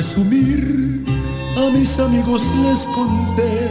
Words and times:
presumir, 0.00 1.04
a 1.58 1.70
mis 1.76 1.98
amigos 1.98 2.40
les 2.64 2.86
conté 2.96 3.68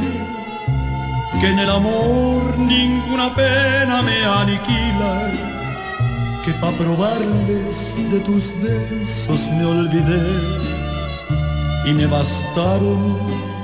que 1.42 1.48
en 1.48 1.58
el 1.58 1.70
amor 1.72 2.56
ninguna 2.56 3.34
pena 3.34 4.04
me 4.04 4.18
aniquila, 4.42 5.14
que 6.46 6.52
pa' 6.62 6.72
probarles 6.78 7.96
de 8.12 8.20
tus 8.20 8.54
besos 8.62 9.42
me 9.58 9.66
olvidé 9.66 10.28
y 11.88 11.94
me 11.94 12.06
bastaron 12.06 13.18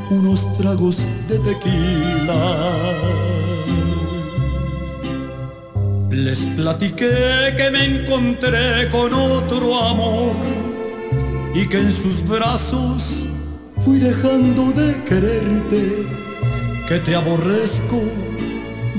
unos 0.10 0.42
tragos 0.58 0.98
de 1.30 1.38
tequila. 1.48 2.42
Les 6.10 6.40
platiqué 6.58 7.54
que 7.58 7.70
me 7.70 7.84
encontré 7.92 8.90
con 8.90 9.14
otro 9.14 9.68
amor 9.84 10.65
y 11.56 11.66
que 11.68 11.80
en 11.80 11.92
sus 11.92 12.28
brazos 12.28 13.28
fui 13.80 13.98
dejando 13.98 14.74
de 14.74 15.02
quererte, 15.06 16.06
que 16.86 17.00
te 17.00 17.16
aborrezco 17.16 18.02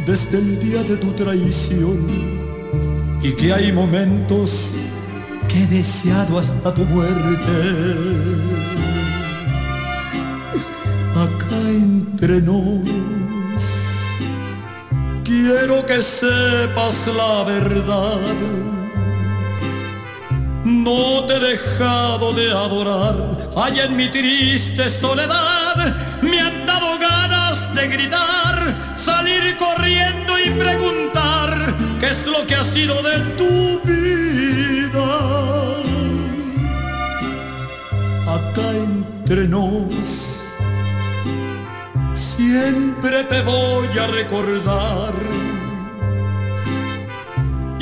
desde 0.06 0.38
el 0.38 0.58
día 0.60 0.82
de 0.82 0.96
tu 0.96 1.12
traición 1.12 2.06
y 3.22 3.32
que 3.32 3.52
hay 3.52 3.72
momentos 3.72 4.72
que 5.48 5.64
he 5.64 5.66
deseado 5.66 6.38
hasta 6.38 6.72
tu 6.72 6.84
muerte. 6.86 7.56
Acá 11.14 11.60
entre 11.68 12.40
nos, 12.40 12.88
quiero 15.24 15.84
que 15.84 16.00
sepas 16.00 17.06
la 17.08 17.44
verdad 17.44 18.75
no 20.66 21.24
te 21.26 21.36
he 21.36 21.40
dejado 21.40 22.32
de 22.32 22.50
adorar, 22.50 23.16
hay 23.56 23.80
en 23.80 23.96
mi 23.96 24.08
triste 24.08 24.88
soledad 24.90 25.94
me 26.22 26.40
han 26.40 26.66
dado 26.66 26.98
ganas 26.98 27.72
de 27.74 27.86
gritar, 27.86 28.76
salir 28.96 29.56
corriendo 29.56 30.32
y 30.44 30.50
preguntar 30.50 31.74
qué 32.00 32.06
es 32.06 32.26
lo 32.26 32.44
que 32.46 32.56
ha 32.56 32.64
sido 32.64 33.00
de 33.02 33.18
tu 33.38 33.80
vida. 33.84 35.08
Acá 38.26 38.70
entre 38.72 39.46
nos, 39.46 40.40
siempre 42.12 43.22
te 43.24 43.42
voy 43.42 43.98
a 43.98 44.06
recordar 44.08 45.25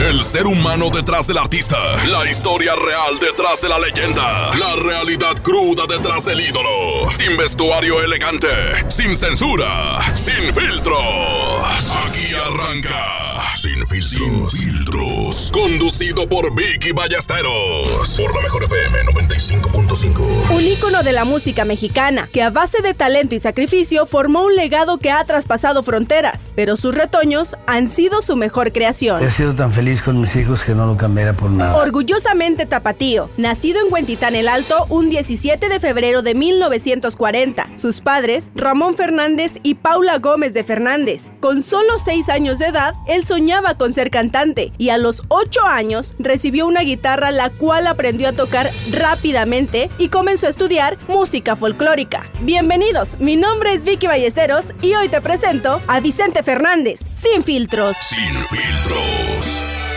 El 0.00 0.24
ser 0.24 0.46
humano 0.46 0.88
detrás 0.88 1.26
del 1.26 1.36
artista. 1.36 1.76
La 2.06 2.28
historia 2.28 2.74
real 2.74 3.18
detrás 3.20 3.60
de 3.60 3.68
la 3.68 3.78
leyenda. 3.78 4.48
La 4.56 4.74
realidad 4.76 5.34
cruda 5.42 5.84
detrás 5.86 6.24
del 6.24 6.40
ídolo. 6.40 7.10
Sin 7.10 7.36
vestuario 7.36 8.02
elegante. 8.02 8.48
Sin 8.88 9.14
censura. 9.14 10.00
Sin 10.16 10.54
filtros. 10.54 11.94
Aquí 12.08 12.32
arranca. 12.34 13.29
Sin 13.60 13.86
filtros. 13.86 14.52
Sin 14.52 14.70
filtros. 14.70 15.50
Conducido 15.52 16.26
por 16.26 16.54
Vicky 16.54 16.92
Ballesteros. 16.92 18.16
Por 18.16 18.34
la 18.34 18.40
mejor 18.40 18.64
FM 18.64 19.02
95.5. 19.04 20.56
Un 20.56 20.62
ícono 20.62 21.02
de 21.02 21.12
la 21.12 21.26
música 21.26 21.66
mexicana 21.66 22.26
que 22.32 22.42
a 22.42 22.48
base 22.48 22.80
de 22.80 22.94
talento 22.94 23.34
y 23.34 23.38
sacrificio 23.38 24.06
formó 24.06 24.46
un 24.46 24.56
legado 24.56 24.96
que 24.96 25.10
ha 25.10 25.22
traspasado 25.24 25.82
fronteras. 25.82 26.54
Pero 26.56 26.78
sus 26.78 26.94
retoños 26.94 27.58
han 27.66 27.90
sido 27.90 28.22
su 28.22 28.34
mejor 28.34 28.72
creación. 28.72 29.22
He 29.22 29.30
sido 29.30 29.54
tan 29.54 29.72
feliz 29.72 30.00
con 30.00 30.18
mis 30.18 30.34
hijos 30.36 30.64
que 30.64 30.74
no 30.74 30.86
lo 30.86 30.96
cambiara 30.96 31.34
por 31.34 31.50
nada. 31.50 31.76
Orgullosamente 31.76 32.64
tapatío, 32.64 33.28
nacido 33.36 33.84
en 33.84 33.92
Huentitán 33.92 34.36
el 34.36 34.48
Alto 34.48 34.86
un 34.88 35.10
17 35.10 35.68
de 35.68 35.80
febrero 35.80 36.22
de 36.22 36.34
1940. 36.34 37.72
Sus 37.76 38.00
padres, 38.00 38.52
Ramón 38.54 38.94
Fernández 38.94 39.58
y 39.62 39.74
Paula 39.74 40.16
Gómez 40.16 40.54
de 40.54 40.64
Fernández. 40.64 41.30
Con 41.40 41.62
solo 41.62 41.98
6 41.98 42.30
años 42.30 42.58
de 42.58 42.68
edad, 42.68 42.94
él 43.06 43.26
con 43.76 43.92
ser 43.92 44.10
cantante 44.10 44.72
y 44.78 44.90
a 44.90 44.96
los 44.96 45.24
8 45.28 45.64
años 45.64 46.14
recibió 46.20 46.66
una 46.66 46.82
guitarra 46.82 47.32
la 47.32 47.50
cual 47.50 47.88
aprendió 47.88 48.28
a 48.28 48.32
tocar 48.32 48.70
rápidamente 48.92 49.90
y 49.98 50.08
comenzó 50.08 50.46
a 50.46 50.50
estudiar 50.50 50.98
música 51.08 51.56
folclórica. 51.56 52.26
Bienvenidos, 52.42 53.18
mi 53.18 53.36
nombre 53.36 53.74
es 53.74 53.84
Vicky 53.84 54.06
Ballesteros 54.06 54.72
y 54.82 54.94
hoy 54.94 55.08
te 55.08 55.20
presento 55.20 55.82
a 55.88 55.98
Vicente 55.98 56.44
Fernández, 56.44 57.10
sin 57.14 57.42
filtros. 57.42 57.96
Sin 57.96 58.34
filtros. 58.46 59.89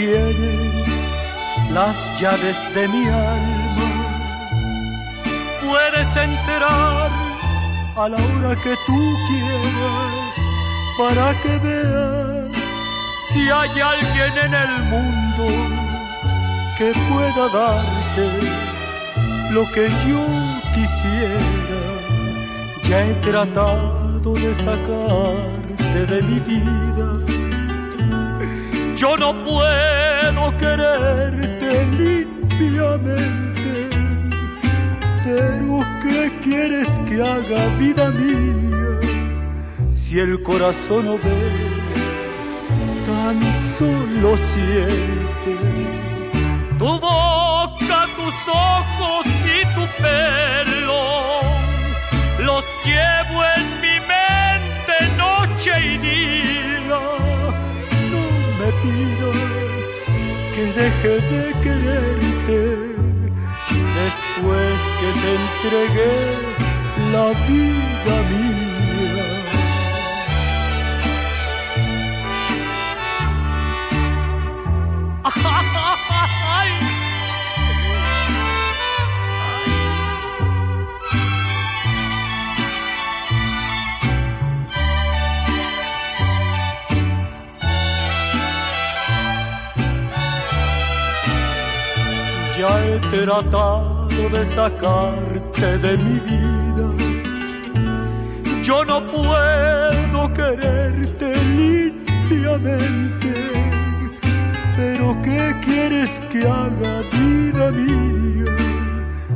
Tienes 0.00 0.88
las 1.70 1.96
llaves 2.20 2.58
de 2.74 2.88
mi 2.88 3.04
alma. 3.06 3.88
Puedes 5.66 6.10
entrar 6.16 7.10
a 8.02 8.08
la 8.12 8.16
hora 8.16 8.52
que 8.64 8.74
tú 8.86 9.00
quieras 9.28 10.36
para 11.00 11.26
que 11.42 11.52
veas 11.64 12.56
si 13.28 13.40
hay 13.58 13.74
alguien 13.94 14.34
en 14.46 14.54
el 14.64 14.72
mundo 14.92 15.46
que 16.78 16.88
pueda 17.10 17.44
darte 17.60 18.26
lo 19.50 19.62
que 19.74 19.84
yo 20.08 20.22
quisiera. 20.74 21.80
Ya 22.88 23.06
he 23.06 23.14
tratado 23.26 24.32
de 24.44 24.54
sacarte 24.54 25.98
de 26.12 26.22
mi 26.22 26.38
vida 26.40 27.39
yo 29.00 29.16
no 29.16 29.32
puedo 29.42 30.56
quererte 30.58 31.86
limpiamente, 31.86 33.88
pero 35.24 35.80
¿qué 36.02 36.30
quieres 36.44 37.00
que 37.08 37.22
haga 37.22 37.68
vida 37.78 38.10
mía 38.10 39.00
si 39.90 40.20
el 40.20 40.42
corazón 40.42 41.06
no 41.06 41.16
ve, 41.16 41.50
tan 43.06 43.40
solo 43.56 44.36
siente? 44.36 45.56
Tu 46.78 46.84
boca, 46.84 48.06
tus 48.18 48.34
ojos 48.48 49.24
y 49.46 49.64
tu 49.74 49.86
pelo 50.02 51.30
los 52.38 52.64
llevo 52.84 53.42
en 53.56 53.80
mi 53.80 53.89
que 60.54 60.64
deje 60.72 61.20
de 61.20 61.54
quererte 61.62 62.60
después 64.00 64.80
que 64.98 65.08
te 65.20 65.30
entregué 65.42 66.16
la 67.12 67.26
vida 67.46 68.16
mía. 68.30 68.69
Tratado 93.24 94.28
de 94.32 94.46
sacarte 94.46 95.78
de 95.78 95.96
mi 95.98 96.18
vida. 96.20 96.86
Yo 98.62 98.84
no 98.84 99.04
puedo 99.04 100.32
quererte 100.32 101.36
limpiamente. 101.58 103.32
Pero 104.76 105.20
¿qué 105.22 105.54
quieres 105.64 106.22
que 106.32 106.40
haga, 106.46 107.02
vida 107.12 107.70
mía? 107.72 108.56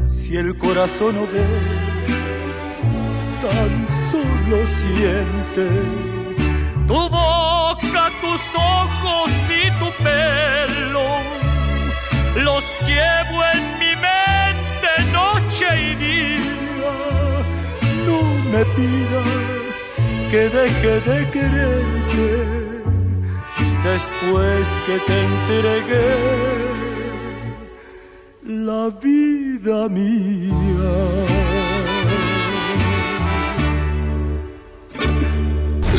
Si 0.06 0.36
el 0.36 0.56
corazón 0.56 1.16
no 1.16 1.26
ve, 1.32 1.46
tan 3.42 3.72
solo 4.10 4.66
siente. 4.78 5.66
Tu 6.86 6.94
boca, 6.94 8.10
tus 8.22 8.42
ojos 8.54 9.30
y 9.50 9.70
tu 9.78 9.88
pelo 10.02 11.43
los 12.36 12.64
llevo 12.86 13.42
en 13.54 13.78
mi 13.78 13.94
mente 13.96 14.90
noche 15.12 15.66
y 15.80 15.94
día. 15.94 16.94
No 18.06 18.22
me 18.50 18.64
pidas 18.76 19.92
que 20.30 20.48
deje 20.48 21.00
de 21.00 21.30
quererte 21.30 22.54
después 23.84 24.66
que 24.86 24.98
te 25.06 25.20
entregué 25.20 26.84
la 28.42 28.90
vida 29.02 29.88
mía. 29.88 30.94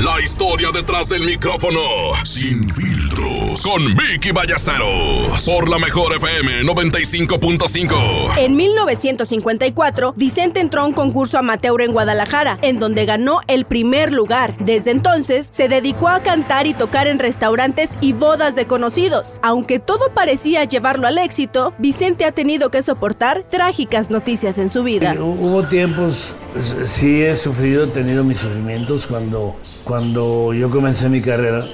La 0.04 0.22
historia 0.22 0.70
detrás 0.72 1.10
del 1.10 1.24
micrófono, 1.26 1.82
sin 2.24 2.68
filtros, 3.06 3.62
con 3.62 3.84
Vicky 3.96 4.32
Ballesteros, 4.32 5.44
por 5.46 5.70
la 5.70 5.80
mejor 5.80 6.16
FM 6.16 6.64
95.5. 6.64 8.38
En 8.38 8.56
1954, 8.56 10.14
Vicente 10.16 10.60
entró 10.60 10.82
a 10.82 10.86
un 10.86 10.94
concurso 10.94 11.38
amateur 11.38 11.82
en 11.82 11.92
Guadalajara, 11.92 12.58
en 12.62 12.80
donde 12.80 13.06
ganó 13.06 13.42
el 13.48 13.66
primer 13.66 14.14
lugar. 14.14 14.56
Desde 14.60 14.92
entonces, 14.92 15.50
se 15.52 15.68
dedicó 15.68 16.08
a 16.08 16.22
cantar 16.22 16.68
y 16.68 16.74
tocar 16.74 17.08
en 17.08 17.20
restaurantes 17.20 17.92
y 18.02 18.14
bodas 18.14 18.56
de 18.56 18.66
conocidos. 18.66 19.40
Aunque 19.44 19.80
todo 19.80 20.14
parecía 20.14 20.64
llevarlo 20.64 21.08
al 21.08 21.18
éxito, 21.18 21.74
Vicente 21.78 22.26
ha 22.26 22.32
tenido 22.32 22.70
que 22.72 22.82
soportar 22.82 23.44
trágicas 23.50 24.10
noticias 24.10 24.58
en 24.58 24.70
su 24.70 24.84
vida. 24.84 25.16
Hubo 25.20 25.64
tiempos, 25.64 26.36
pues, 26.54 26.76
sí 26.88 27.22
he 27.22 27.36
sufrido, 27.36 27.86
he 27.86 27.88
tenido 27.88 28.24
mis 28.24 28.40
sufrimientos 28.40 29.06
cuando, 29.06 29.56
cuando 29.84 30.54
yo 30.54 30.70
comencé 30.70 31.10
mi 31.10 31.22
carrera 31.22 31.66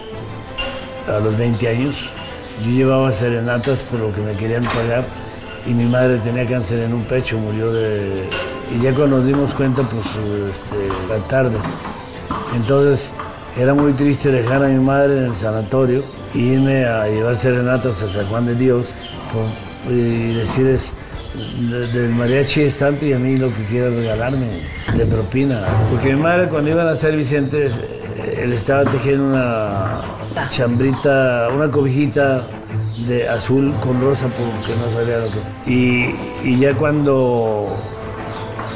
a 1.07 1.19
los 1.19 1.37
20 1.37 1.67
años. 1.67 2.11
Yo 2.63 2.71
llevaba 2.71 3.11
serenatas 3.11 3.83
por 3.83 3.99
lo 3.99 4.13
que 4.13 4.21
me 4.21 4.33
querían 4.33 4.63
pagar 4.63 5.05
y 5.65 5.73
mi 5.73 5.85
madre 5.85 6.17
tenía 6.17 6.45
cáncer 6.47 6.79
en 6.79 6.93
un 6.93 7.03
pecho, 7.05 7.37
murió 7.37 7.71
de... 7.71 8.27
Y 8.75 8.81
ya 8.83 8.93
cuando 8.93 9.17
nos 9.17 9.25
dimos 9.25 9.53
cuenta, 9.53 9.81
pues 9.83 10.05
este, 10.07 10.87
la 11.09 11.17
tarde. 11.27 11.57
Entonces 12.55 13.09
era 13.59 13.73
muy 13.73 13.93
triste 13.93 14.31
dejar 14.31 14.63
a 14.63 14.67
mi 14.67 14.79
madre 14.83 15.17
en 15.17 15.23
el 15.25 15.35
sanatorio 15.35 16.03
e 16.33 16.37
irme 16.39 16.85
a 16.85 17.07
llevar 17.07 17.35
serenatas 17.35 18.01
a 18.03 18.09
San 18.11 18.25
Juan 18.27 18.45
de 18.45 18.55
Dios 18.55 18.93
por- 19.33 19.91
y 19.93 20.35
decirles, 20.35 20.91
"De- 21.69 21.87
del 21.87 22.09
mariachi 22.11 22.61
es 22.61 22.77
tanto 22.77 23.05
y 23.05 23.13
a 23.13 23.19
mí 23.19 23.37
lo 23.37 23.53
que 23.53 23.63
quiere 23.65 23.89
regalarme 23.89 24.61
de 24.95 25.05
propina. 25.05 25.63
Porque 25.89 26.13
mi 26.13 26.21
madre 26.21 26.47
cuando 26.47 26.69
iban 26.69 26.87
a 26.87 26.95
ser 26.95 27.15
Vicente, 27.15 27.67
eh, 27.67 28.00
él 28.25 28.53
estaba 28.53 28.83
tejiendo 28.85 29.25
una 29.25 30.01
chambrita, 30.49 31.47
una 31.53 31.69
cobijita 31.69 32.43
de 33.07 33.27
azul 33.27 33.73
con 33.81 34.01
rosa 34.01 34.27
porque 34.27 34.75
no 34.79 34.89
sabía 34.91 35.19
lo 35.19 35.27
que... 35.31 35.71
Y, 35.71 36.15
y 36.43 36.57
ya 36.57 36.73
cuando, 36.73 37.67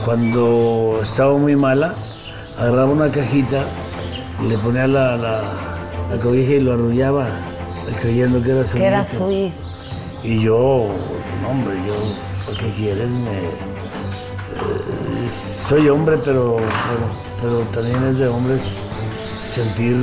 cuando 0.03 0.99
estaba 1.03 1.37
muy 1.37 1.55
mala, 1.55 1.93
agarraba 2.57 2.91
una 2.91 3.11
cajita, 3.11 3.65
le 4.47 4.57
ponía 4.57 4.87
la, 4.87 5.15
la, 5.17 5.41
la 6.09 6.17
cobija 6.21 6.53
y 6.53 6.59
lo 6.61 6.73
arrullaba, 6.73 7.27
creyendo 8.01 8.41
que 8.41 8.51
era 8.51 8.65
su 8.65 8.77
Que 8.77 8.85
era 8.85 9.05
su 9.05 9.31
hijo. 9.31 9.55
Y 10.23 10.41
yo, 10.41 10.87
hombre, 11.47 11.75
yo, 11.85 11.93
¿por 12.45 12.57
qué 12.57 12.71
quieres? 12.71 13.11
Me, 13.11 13.31
eh, 13.31 15.29
soy 15.29 15.89
hombre, 15.89 16.17
pero, 16.23 16.57
pero, 16.57 17.05
pero 17.41 17.59
también 17.71 18.03
es 18.07 18.17
de 18.17 18.27
hombres 18.27 18.61
sentir, 19.55 19.95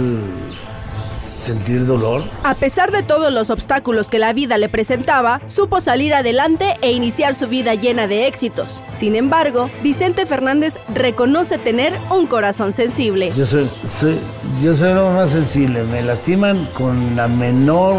sentir 1.16 1.84
dolor. 1.84 2.25
A 2.43 2.54
pesar 2.54 2.90
de 2.90 3.02
todos 3.02 3.31
los 3.31 3.50
obstáculos 3.50 4.08
que 4.08 4.19
la 4.19 4.32
vida 4.32 4.56
le 4.56 4.71
presentaba, 4.71 5.42
supo 5.47 5.82
salir 5.82 6.14
adelante 6.14 6.78
e 6.80 6.92
iniciar 6.92 7.35
su 7.35 7.49
vida 7.49 7.75
llena 7.75 8.06
de 8.06 8.26
éxitos. 8.26 8.82
Sin 8.92 9.14
embargo, 9.14 9.68
Vicente 9.82 10.25
Fernández 10.25 10.78
reconoce 10.94 11.59
tener 11.59 11.92
un 12.11 12.26
corazón 12.26 12.73
sensible. 12.73 13.30
Yo 13.37 13.44
soy, 13.44 13.71
soy, 13.85 14.18
yo 14.62 14.73
soy 14.75 14.94
lo 14.94 15.11
más 15.11 15.32
sensible, 15.32 15.82
me 15.82 16.00
lastiman 16.00 16.66
con 16.73 17.14
la 17.14 17.28
menor 17.28 17.94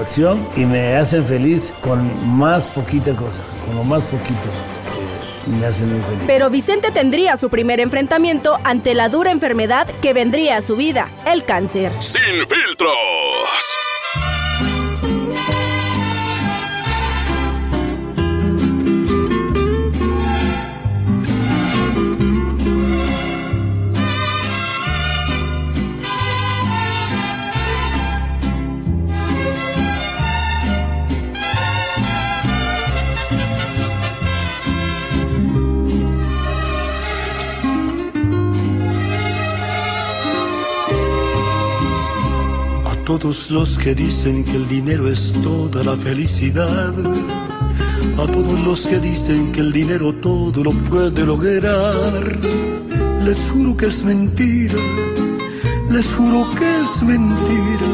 acción 0.00 0.48
y 0.56 0.60
me 0.60 0.96
hacen 0.96 1.26
feliz 1.26 1.74
con 1.82 2.00
más 2.38 2.66
poquita 2.68 3.12
cosa, 3.14 3.42
con 3.66 3.76
lo 3.76 3.84
más 3.84 4.02
poquito. 4.04 4.77
Que 5.50 5.56
Me 5.56 5.66
hacen 5.66 5.92
muy 5.92 6.02
feliz. 6.02 6.20
Pero 6.26 6.50
Vicente 6.50 6.90
tendría 6.90 7.36
su 7.36 7.50
primer 7.50 7.80
enfrentamiento 7.80 8.58
ante 8.64 8.94
la 8.94 9.08
dura 9.08 9.30
enfermedad 9.30 9.86
que 10.00 10.12
vendría 10.12 10.56
a 10.56 10.62
su 10.62 10.76
vida, 10.76 11.10
el 11.26 11.44
cáncer. 11.44 11.92
Sin 12.00 12.46
filtros. 12.46 13.97
Todos 43.08 43.50
los 43.50 43.78
que 43.78 43.94
dicen 43.94 44.44
que 44.44 44.54
el 44.54 44.68
dinero 44.68 45.08
es 45.08 45.32
toda 45.42 45.82
la 45.82 45.96
felicidad, 45.96 46.92
a 48.18 48.26
todos 48.30 48.60
los 48.60 48.86
que 48.86 48.98
dicen 48.98 49.50
que 49.50 49.60
el 49.60 49.72
dinero 49.72 50.12
todo 50.12 50.62
lo 50.62 50.72
puede 50.72 51.24
lograr, 51.24 52.38
les 53.24 53.50
juro 53.50 53.74
que 53.78 53.86
es 53.86 54.04
mentira, 54.04 54.76
les 55.90 56.12
juro 56.12 56.46
que 56.58 56.80
es 56.82 57.02
mentira. 57.02 57.88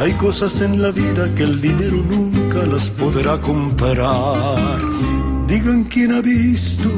Hay 0.00 0.12
cosas 0.12 0.60
en 0.60 0.80
la 0.80 0.92
vida 0.92 1.28
que 1.34 1.42
el 1.42 1.60
dinero 1.60 2.04
nunca 2.08 2.64
las 2.66 2.88
podrá 2.88 3.40
comprar. 3.40 4.78
Digan 5.48 5.82
quién 5.82 6.12
ha 6.12 6.20
visto 6.20 6.88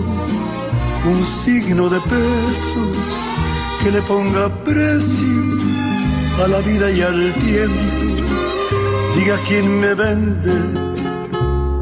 un 1.07 1.25
signo 1.25 1.88
de 1.88 1.99
pesos 2.00 3.07
que 3.83 3.90
le 3.90 4.02
ponga 4.02 4.55
precio 4.64 5.77
a 6.42 6.47
la 6.49 6.61
vida 6.61 6.90
y 6.90 7.00
al 7.02 7.35
tiempo. 7.35 8.25
Diga 9.16 9.37
quién 9.47 9.80
me 9.80 9.95
vende 9.95 10.54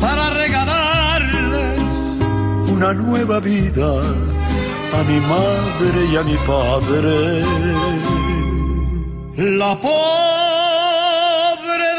para 0.00 0.30
regalarles 0.30 2.18
una 2.68 2.92
nueva 2.94 3.40
vida 3.40 3.88
a 4.98 5.02
mi 5.04 5.20
madre 5.20 5.98
y 6.12 6.16
a 6.16 6.22
mi 6.22 6.36
padre. 6.54 7.44
La 9.36 9.78
pobre 9.78 9.98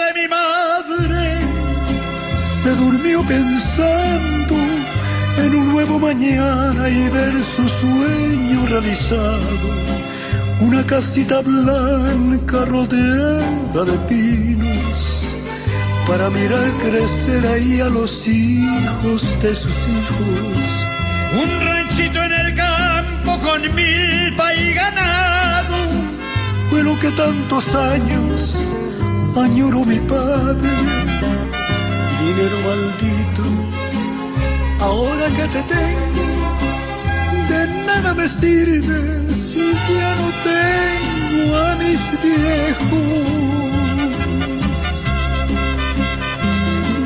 de 0.04 0.10
mi 0.20 0.28
madre 0.28 1.24
se 2.64 2.72
durmió 2.76 3.22
pensando 3.22 4.56
en 5.38 5.56
un 5.56 5.72
nuevo 5.74 6.00
mañana 6.00 6.90
y 6.90 7.10
ver 7.10 7.44
su 7.44 7.68
sueño 7.68 8.66
realizado. 8.68 9.97
Una 10.60 10.84
casita 10.86 11.42
blanca 11.42 12.66
rodeada 12.66 13.86
de 13.86 13.98
pinos 14.10 15.24
para 16.08 16.30
mirar 16.32 16.68
crecer 16.80 17.46
ahí 17.48 17.80
a 17.80 17.90
los 17.90 18.28
hijos 18.28 19.40
de 19.42 19.56
sus 19.56 19.76
hijos. 19.88 20.86
Un 21.42 21.68
ranchito 21.68 22.24
en 22.24 22.32
el 22.32 22.56
campo 22.56 23.38
con 23.38 23.62
milpa 23.76 24.54
y 24.56 24.74
ganado. 24.74 25.78
Fue 26.72 26.82
lo 26.82 26.98
que 27.00 27.10
tantos 27.12 27.76
años 27.76 28.64
añoró 29.36 29.86
mi 29.86 30.00
padre. 30.00 30.70
Dinero 32.20 32.58
maldito, 32.66 33.44
ahora 34.80 35.28
que 35.28 35.48
te 35.54 35.62
tengo, 35.74 36.17
nada 37.88 38.14
me 38.14 38.28
sirve 38.28 39.00
si 39.34 39.64
ya 40.00 40.12
no 40.20 40.28
tengo 40.50 41.56
a 41.68 41.76
mis 41.82 42.02
viejos. 42.26 43.28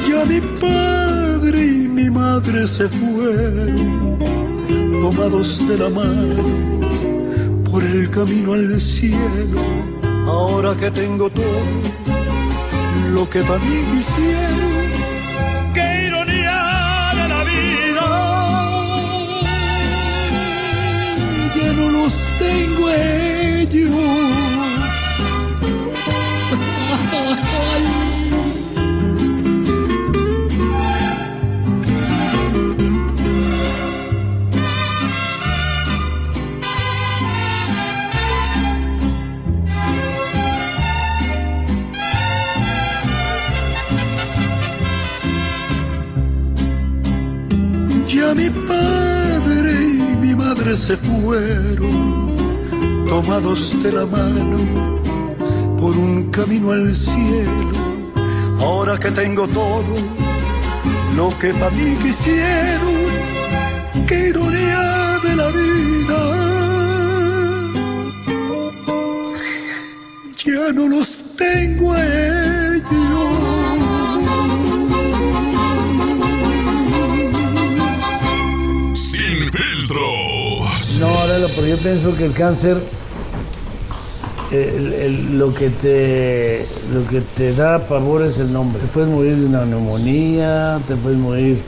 Ya 0.08 0.20
mi 0.32 0.40
padre 0.66 1.60
y 1.66 1.88
mi 1.98 2.10
madre 2.10 2.68
se 2.68 2.86
fueron, 2.90 4.18
tomados 5.04 5.50
de 5.68 5.78
la 5.78 5.90
mano 5.90 6.44
por 7.70 7.82
el 7.84 8.10
camino 8.10 8.54
al 8.54 8.82
cielo. 8.82 9.62
Ahora 10.28 10.76
que 10.76 10.90
tengo 10.92 11.30
todo 11.30 11.64
lo 13.14 13.30
que 13.30 13.42
para 13.44 13.60
mí 13.60 13.78
quisieron, 13.92 14.71
Ya 48.13 48.36
mi 48.36 48.50
padre 48.50 49.71
y 49.71 50.15
mi 50.17 50.36
madre 50.36 50.75
se 50.75 50.98
fueron, 50.98 51.90
tomados 53.22 53.82
de 53.84 53.92
la 53.92 54.06
mano 54.06 54.58
por 55.80 55.96
un 55.98 56.32
camino 56.32 56.72
al 56.72 56.94
cielo. 56.94 57.72
Ahora 58.60 58.98
que 58.98 59.12
tengo 59.12 59.48
todo 59.48 59.96
lo 61.16 61.30
que 61.40 61.54
para 61.54 61.72
mí 61.72 61.98
quisieron, 62.01 62.96
qué 64.08 64.30
ironía 64.30 65.20
de 65.24 65.36
la 65.36 65.48
vida. 65.50 66.20
Ya 70.44 70.74
no 70.74 70.88
los 70.88 71.08
tengo 71.38 71.94
a 71.94 72.04
ellos. 72.04 72.92
Sin 78.94 79.51
filtros. 79.51 80.98
No, 81.00 81.28
Lalo, 81.28 81.48
pero 81.56 81.68
yo 81.68 81.78
pienso 81.78 82.16
que 82.16 82.25
el 82.25 82.34
cáncer, 82.34 82.82
lo, 84.51 85.53
que 85.53 85.70
te, 85.70 86.65
lo 86.93 87.08
que 87.08 87.22
te 87.22 87.53
da 87.53 87.79
pavor 87.88 88.24
es 88.24 88.38
el 88.38 88.51
nombre. 88.51 88.81
Te 88.81 88.88
puedes 88.88 89.10
morir 89.10 89.38
de 89.38 89.46
una 89.46 89.65
neumonía, 89.65 90.79
te 90.88 90.96
puedes 90.96 91.17
morir 91.17 91.62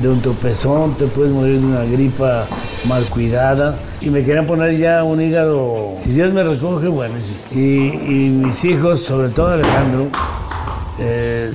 de 0.00 0.08
un 0.08 0.20
tropezón, 0.20 0.94
te 0.94 1.06
puedes 1.06 1.32
morir 1.32 1.60
de 1.60 1.66
una 1.66 1.84
gripa 1.84 2.46
mal 2.88 3.02
cuidada. 3.06 3.76
Y 4.00 4.10
me 4.10 4.22
querían 4.22 4.46
poner 4.46 4.78
ya 4.78 5.02
un 5.02 5.20
hígado, 5.20 5.94
si 6.04 6.10
Dios 6.12 6.32
me 6.32 6.44
recoge, 6.44 6.86
bueno, 6.86 7.14
sí. 7.26 7.58
Y, 7.58 8.28
mis 8.28 8.64
hijos, 8.64 9.00
sobre 9.02 9.28
todo 9.30 9.48
Alejandro, 9.48 10.06
eh, 11.00 11.50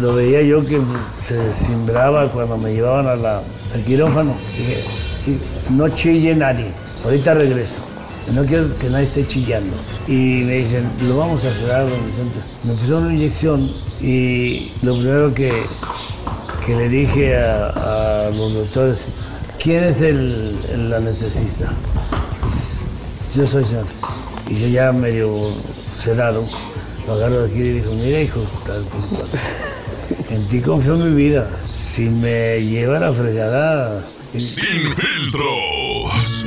lo 0.00 0.14
veía 0.14 0.42
yo 0.42 0.64
que 0.64 0.80
se 1.16 1.52
cimbraba 1.52 2.28
cuando 2.28 2.56
me 2.56 2.72
llevaban 2.72 3.08
al 3.08 3.82
quirófano. 3.84 4.34
Dije, 4.56 4.80
"Y 5.26 5.72
no 5.72 5.88
chille 5.88 6.34
nadie, 6.34 6.66
ahorita 7.04 7.34
regreso. 7.34 7.89
No 8.32 8.44
quiero 8.44 8.76
que 8.78 8.88
nadie 8.88 9.06
esté 9.06 9.26
chillando. 9.26 9.76
Y 10.06 10.42
me 10.44 10.58
dicen, 10.58 10.88
lo 11.08 11.16
vamos 11.16 11.44
a 11.44 11.52
cerrar, 11.52 11.88
don 11.88 12.06
Vicente. 12.06 12.38
Me 12.64 12.74
pusieron 12.74 13.04
una 13.04 13.14
inyección 13.14 13.70
y 14.00 14.72
lo 14.82 14.94
primero 14.94 15.34
que, 15.34 15.52
que 16.64 16.76
le 16.76 16.88
dije 16.88 17.36
a, 17.36 18.30
los 18.32 18.54
doctores, 18.54 19.00
¿quién 19.62 19.84
es 19.84 20.00
el, 20.00 20.58
el 20.72 20.92
anestesista? 20.92 21.72
Yo 23.34 23.46
soy 23.46 23.64
señor. 23.64 23.86
Y 24.48 24.60
yo 24.60 24.68
ya 24.68 24.92
medio 24.92 25.52
sedado, 25.96 26.44
lo 27.06 27.12
agarro 27.12 27.42
de 27.42 27.50
aquí 27.50 27.60
y 27.60 27.72
dijo, 27.74 27.92
mira 27.92 28.20
hijo, 28.20 28.40
en 30.30 30.44
ti 30.48 30.60
confío 30.60 30.96
mi 30.96 31.14
vida. 31.14 31.48
Si 31.76 32.08
me 32.08 32.60
lleva 32.62 32.98
la 32.98 33.12
fregada, 33.12 34.04
Sin 34.36 34.94
filtros. 34.94 36.44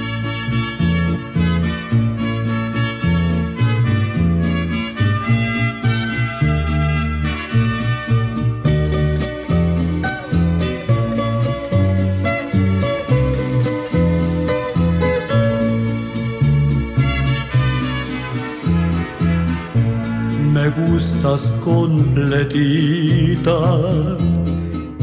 Gustas 20.94 21.52
completita, 21.64 23.60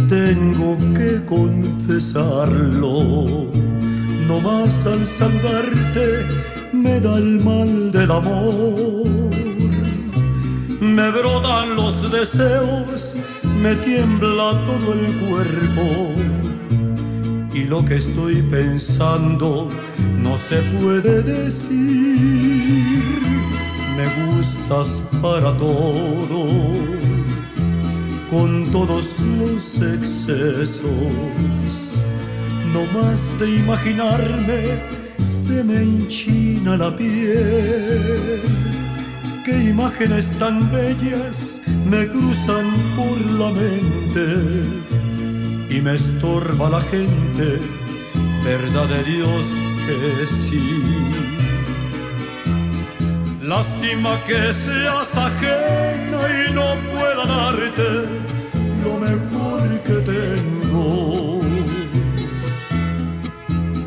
tengo 0.09 0.79
que 0.95 1.25
confesarlo. 1.27 3.49
No 4.29 4.41
más 4.41 4.87
al 4.87 5.05
saludarte 5.05 6.27
me 6.73 7.01
da 7.01 7.19
el 7.19 7.45
mal 7.45 7.91
del 7.91 8.13
amor. 8.13 9.33
Me 10.81 11.11
brotan 11.11 11.75
los 11.75 12.09
deseos, 12.13 13.19
me 13.61 13.75
tiembla 13.75 14.53
todo 14.69 14.95
el 14.95 15.13
cuerpo. 15.27 16.15
Y 17.53 17.65
lo 17.65 17.85
que 17.85 17.97
estoy 17.97 18.43
pensando 18.43 19.69
no 20.23 20.39
se 20.39 20.63
puede 20.81 21.23
decir 21.23 22.80
me 24.01 24.09
gustas 24.25 25.03
para 25.21 25.57
todo, 25.57 26.47
con 28.31 28.71
todos 28.71 29.21
los 29.39 29.81
excesos. 29.81 30.83
No 32.73 32.83
más 32.99 33.39
de 33.39 33.57
imaginarme 33.57 34.61
se 35.25 35.65
me 35.65 35.83
enchina 35.83 36.77
la 36.77 36.95
piel. 36.97 38.41
Qué 39.45 39.65
imágenes 39.71 40.31
tan 40.39 40.71
bellas 40.71 41.61
me 41.91 42.07
cruzan 42.07 42.67
por 42.97 43.19
la 43.41 43.51
mente 43.51 44.27
y 45.69 45.81
me 45.81 45.95
estorba 45.95 46.71
la 46.71 46.81
gente, 46.83 47.59
verdad 48.45 48.89
de 48.89 49.03
Dios 49.05 49.59
que 49.87 50.27
sí. 50.27 51.10
Lástima 53.51 54.23
que 54.27 54.53
seas 54.53 55.17
ajena 55.17 56.21
y 56.39 56.53
no 56.53 56.69
pueda 56.93 57.25
darte 57.27 57.89
lo 58.85 58.93
mejor 58.97 59.69
que 59.87 59.97
tengo. 60.13 61.41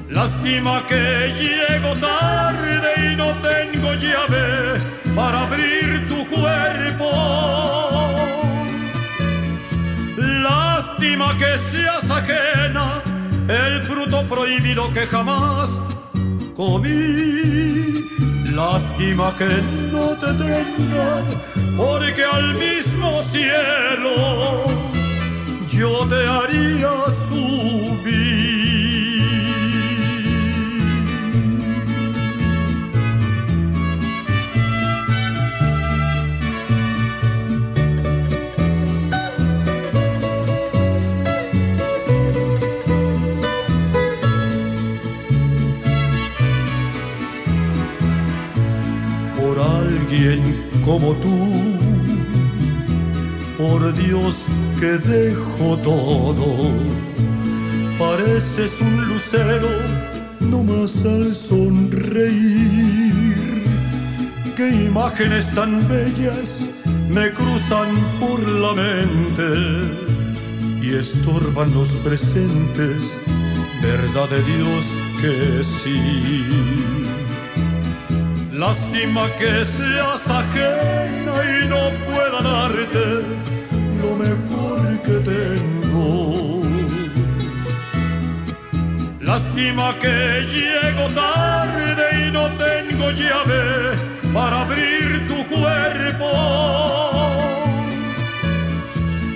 Lástima 0.10 0.86
que 0.86 1.32
llego 1.39 1.96
tarde 1.96 2.89
y 3.10 3.15
no 3.15 3.29
tengo 3.50 3.93
llave 3.93 4.82
para 5.15 5.43
abrir 5.43 6.10
tu 6.10 6.27
cuerpo. 6.27 7.10
Lástima 10.17 11.38
que 11.38 11.58
seas 11.58 12.12
ajena, 12.12 13.01
el 13.48 13.82
fruto 13.84 14.27
prohibido 14.27 14.91
que 14.91 15.08
jamás 15.08 15.79
comí. 16.53 17.63
Lástima 18.55 19.33
que 19.36 19.50
no 19.91 20.10
te 20.15 20.27
tenga, 20.33 21.24
porque 21.75 22.24
al 22.24 22.53
mismo 22.53 23.22
cielo 23.24 24.63
yo 25.67 26.07
te 26.07 26.27
haría 26.27 26.91
subir. 27.10 28.52
Alguien 50.24 50.70
como 50.84 51.13
tú, 51.15 51.36
por 53.58 53.94
Dios 53.96 54.48
que 54.80 54.98
dejo 54.98 55.77
todo, 55.77 56.72
pareces 57.98 58.80
un 58.82 59.08
lucero 59.08 59.70
nomás 60.39 61.06
al 61.06 61.34
sonreír. 61.34 62.34
Qué 64.56 64.70
imágenes 64.86 65.53
tan 65.53 65.88
bellas 65.88 66.70
me 67.10 67.32
cruzan 67.32 67.89
por 68.20 68.39
la 68.48 68.74
mente 68.74 69.44
y 70.82 70.96
estorban 70.96 71.74
los 71.74 71.89
presentes, 72.06 73.20
verdad 73.82 74.30
de 74.30 74.42
Dios 74.44 74.98
que 75.22 75.63
sí. 75.63 77.12
Lástima 78.53 79.27
que 79.31 79.65
seas 79.65 80.29
ajena 80.29 81.33
y 81.43 81.67
no 81.67 81.89
pueda 82.05 82.39
darte 82.43 83.25
lo 84.00 84.15
mejor 84.15 85.01
que 85.01 85.17
tengo. 85.31 86.62
Lástima 89.22 89.95
que 90.00 90.45
llego 90.53 91.10
tarde 91.15 92.27
y 92.27 92.31
no 92.31 92.48
tengo 92.51 93.10
llave 93.10 93.98
para 94.31 94.62
abrir 94.62 95.27
tu 95.27 95.48
cuerpo. 95.48 96.29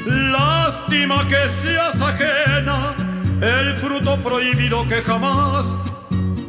Lástima 0.05 1.27
que 1.27 1.49
seas 1.49 1.99
ajena, 1.99 2.95
el 3.41 3.73
fruto 3.77 4.15
prohibido 4.17 4.87
que 4.87 5.01
jamás 5.01 5.75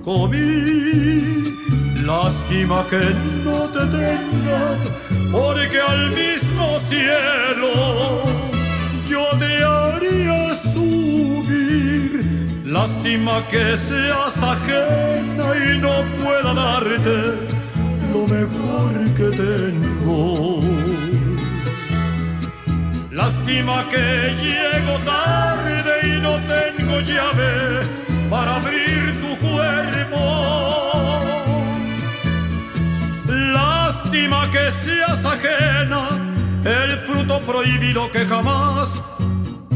comí. 0.04 1.48
Lástima 2.08 2.86
que 2.88 3.04
no 3.44 3.68
te 3.68 3.84
tenga, 3.98 4.62
porque 5.30 5.78
al 5.78 6.10
mismo 6.12 6.78
cielo 6.78 8.22
yo 9.06 9.22
te 9.38 9.62
haría 9.62 10.54
subir. 10.54 12.24
Lástima 12.64 13.46
que 13.48 13.76
seas 13.76 14.42
ajena 14.42 15.46
y 15.66 15.78
no 15.84 15.96
pueda 16.18 16.54
darte 16.54 17.18
lo 18.14 18.26
mejor 18.26 18.94
que 19.18 19.28
tengo. 19.44 20.62
Lástima 23.10 23.86
que 23.90 24.34
llego 24.44 24.98
tarde 25.04 25.92
y 26.04 26.20
no 26.22 26.34
tengo 26.54 27.00
llave 27.00 27.86
para 28.30 28.56
abrir 28.56 29.20
tu 29.20 29.28
cuerpo. 29.36 29.47
Lástima 34.08 34.50
que 34.50 34.70
seas 34.70 35.22
ajena, 35.22 36.08
el 36.64 36.96
fruto 36.96 37.40
prohibido 37.40 38.10
que 38.10 38.24
jamás 38.24 39.02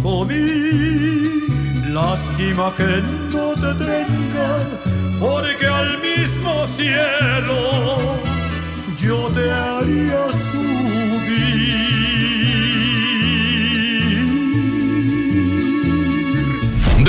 comí. 0.03 1.45
Lástima 1.93 2.73
que 2.75 3.03
no 3.31 3.53
te 3.53 3.75
tenga, 3.85 4.49
porque 5.21 5.67
al 5.67 5.99
mismo 6.01 6.67
cielo 6.67 8.17
yo 8.97 9.29
te 9.35 9.51
haría 9.53 10.33
subir. 10.33 10.62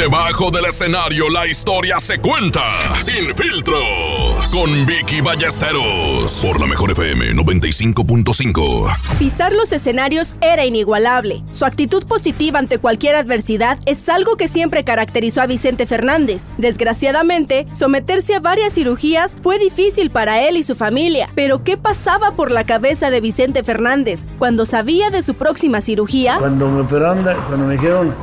Debajo 0.03 0.51
del 0.51 0.65
escenario 0.65 1.29
la 1.29 1.47
historia 1.47 1.97
se 1.97 2.19
cuenta 2.19 2.61
sin 2.97 3.33
filtros 3.33 4.51
con 4.51 4.85
Vicky 4.85 5.21
Ballesteros 5.21 6.41
por 6.45 6.59
la 6.59 6.67
mejor 6.67 6.91
FM 6.91 7.33
95.5. 7.33 9.17
Pisar 9.17 9.53
los 9.53 9.71
escenarios 9.71 10.35
era 10.41 10.65
inigualable. 10.65 11.41
Su 11.51 11.63
actitud 11.63 12.05
positiva 12.05 12.59
ante 12.59 12.79
cualquier 12.79 13.15
adversidad 13.15 13.79
es 13.85 14.09
algo 14.09 14.35
que 14.35 14.49
siempre 14.49 14.83
caracterizó 14.83 15.41
a 15.41 15.47
Vicente 15.47 15.87
Fernández. 15.87 16.49
Desgraciadamente, 16.57 17.65
someterse 17.71 18.35
a 18.35 18.41
varias 18.41 18.73
cirugías 18.73 19.37
fue 19.41 19.57
difícil 19.57 20.09
para 20.09 20.45
él 20.45 20.57
y 20.57 20.63
su 20.63 20.75
familia. 20.75 21.29
Pero 21.33 21.63
¿qué 21.63 21.77
pasaba 21.77 22.31
por 22.31 22.51
la 22.51 22.65
cabeza 22.65 23.09
de 23.09 23.21
Vicente 23.21 23.63
Fernández 23.63 24.27
cuando 24.37 24.65
sabía 24.65 25.11
de 25.11 25.21
su 25.21 25.35
próxima 25.35 25.79
cirugía? 25.79 26.39
Cuando 26.39 26.67
me 26.67 26.81
operaron, 26.81 27.23
cuando 27.23 27.67
me 27.67 27.75
dijeron 27.75 28.13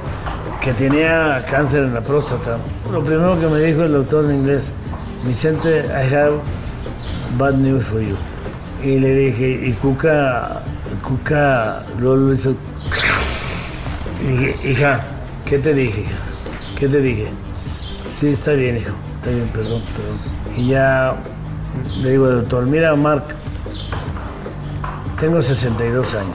que 0.61 0.73
tenía 0.75 1.44
cáncer 1.51 1.85
en 1.85 1.94
la 1.94 2.03
próstata, 2.03 2.59
lo 2.92 3.03
primero 3.03 3.40
que 3.40 3.46
me 3.46 3.61
dijo 3.61 3.83
el 3.83 3.92
doctor 3.92 4.27
en 4.27 4.37
inglés, 4.37 4.70
Vicente, 5.25 5.87
I 5.87 6.14
have 6.14 6.40
bad 7.38 7.55
news 7.55 7.85
for 7.85 8.01
you. 8.01 8.16
Y 8.83 8.99
le 8.99 9.14
dije, 9.14 9.49
y 9.68 9.73
Cuca, 9.75 10.62
Cuca, 11.03 11.83
luego 11.99 12.33
hizo, 12.33 12.55
dije, 14.27 14.57
hija, 14.64 15.01
¿qué 15.46 15.59
te 15.59 15.73
dije? 15.73 16.05
¿Qué 16.79 16.88
te 16.88 17.01
dije? 17.01 17.29
Sí, 17.55 18.29
está 18.29 18.53
bien, 18.53 18.77
hijo, 18.79 18.92
está 19.16 19.31
bien, 19.31 19.49
perdón, 19.55 19.83
perdón. 19.83 20.18
Y 20.57 20.68
ya 20.68 21.14
le 22.03 22.11
digo 22.11 22.27
al 22.27 22.40
doctor, 22.40 22.66
mira, 22.66 22.94
Mark, 22.96 23.25
tengo 25.18 25.40
62 25.40 26.14
años. 26.14 26.35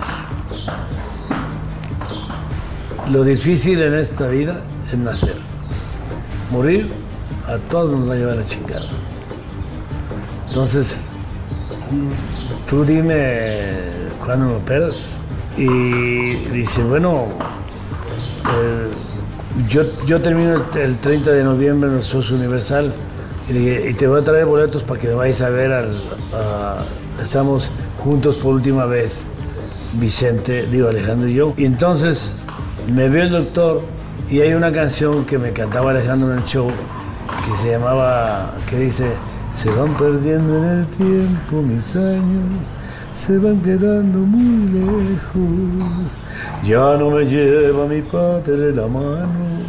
Lo 3.11 3.23
difícil 3.23 3.81
en 3.81 3.93
esta 3.95 4.27
vida 4.27 4.61
es 4.91 4.97
nacer. 4.97 5.35
Morir, 6.51 6.89
a 7.47 7.57
todos 7.69 7.91
nos 7.91 8.09
va 8.09 8.13
a 8.13 8.17
llevar 8.17 8.37
la 8.37 8.45
chingada. 8.45 8.85
Entonces, 10.47 10.97
tú 12.69 12.83
dime 12.83 13.73
cuándo 14.23 14.47
me 14.47 14.53
operas. 14.55 14.95
Y 15.57 16.35
dice, 16.51 16.83
bueno, 16.83 17.27
eh, 18.43 18.87
yo, 19.69 19.83
yo 20.05 20.21
termino 20.21 20.55
el, 20.73 20.81
el 20.81 20.97
30 20.97 21.31
de 21.31 21.43
noviembre 21.43 21.89
en 21.89 21.97
el 21.97 22.03
Socio 22.03 22.35
Universal 22.35 22.91
y, 23.49 23.53
dije, 23.53 23.89
y 23.91 23.93
te 23.93 24.07
voy 24.07 24.19
a 24.19 24.23
traer 24.23 24.45
boletos 24.45 24.83
para 24.83 24.99
que 24.99 25.07
me 25.07 25.13
vayas 25.13 25.41
a 25.41 25.49
ver 25.49 25.71
al... 25.71 26.01
a- 26.33 26.83
estamos 27.21 27.69
juntos 28.03 28.35
por 28.35 28.55
última 28.55 28.85
vez, 28.85 29.21
Vicente, 29.93 30.67
digo 30.69 30.89
Alejandro 30.89 31.29
y 31.29 31.35
yo. 31.35 31.53
Y 31.55 31.63
entonces 31.63 32.33
me 32.87 33.09
vio 33.09 33.23
el 33.23 33.29
doctor 33.31 33.81
y 34.29 34.41
hay 34.41 34.53
una 34.53 34.71
canción 34.71 35.25
que 35.25 35.37
me 35.37 35.51
cantaba 35.51 35.91
Alejandro 35.91 36.31
en 36.31 36.39
el 36.39 36.45
show 36.45 36.67
que 36.67 37.63
se 37.63 37.71
llamaba, 37.71 38.53
que 38.69 38.77
dice, 38.77 39.11
se 39.61 39.69
van 39.69 39.95
perdiendo 39.95 40.57
en 40.57 40.79
el 40.79 40.87
tiempo 40.87 41.61
mis 41.61 41.95
años, 41.95 42.65
se 43.13 43.37
van 43.37 43.61
quedando 43.61 44.19
muy 44.19 44.67
lejos, 44.71 46.17
ya 46.63 46.97
no 46.97 47.11
me 47.11 47.25
lleva 47.25 47.85
mi 47.85 48.01
padre 48.01 48.73
la 48.73 48.87
mano, 48.87 49.61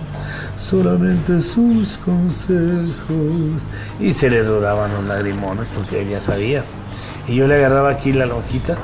solamente 0.57 1.41
sus 1.41 1.99
consejos. 1.99 3.67
Y 4.01 4.13
se 4.13 4.31
le 4.31 4.43
rodaban 4.43 4.93
los 4.93 5.05
lagrimones 5.05 5.67
porque 5.75 6.03
él 6.03 6.11
ya 6.11 6.21
sabía. 6.21 6.65
Y 7.29 7.35
yo 7.35 7.47
le 7.47 7.57
agarraba 7.57 7.91
aquí 7.91 8.13
la 8.13 8.27
lonjita 8.27 8.77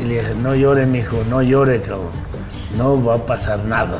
y 0.00 0.04
le 0.04 0.14
dije, 0.14 0.34
no 0.34 0.54
llore, 0.54 0.86
mijo, 0.86 1.18
no 1.28 1.42
llore, 1.42 1.80
cabrón. 1.80 2.29
No 2.76 3.02
va 3.02 3.14
a 3.14 3.18
pasar 3.18 3.64
nada. 3.64 3.98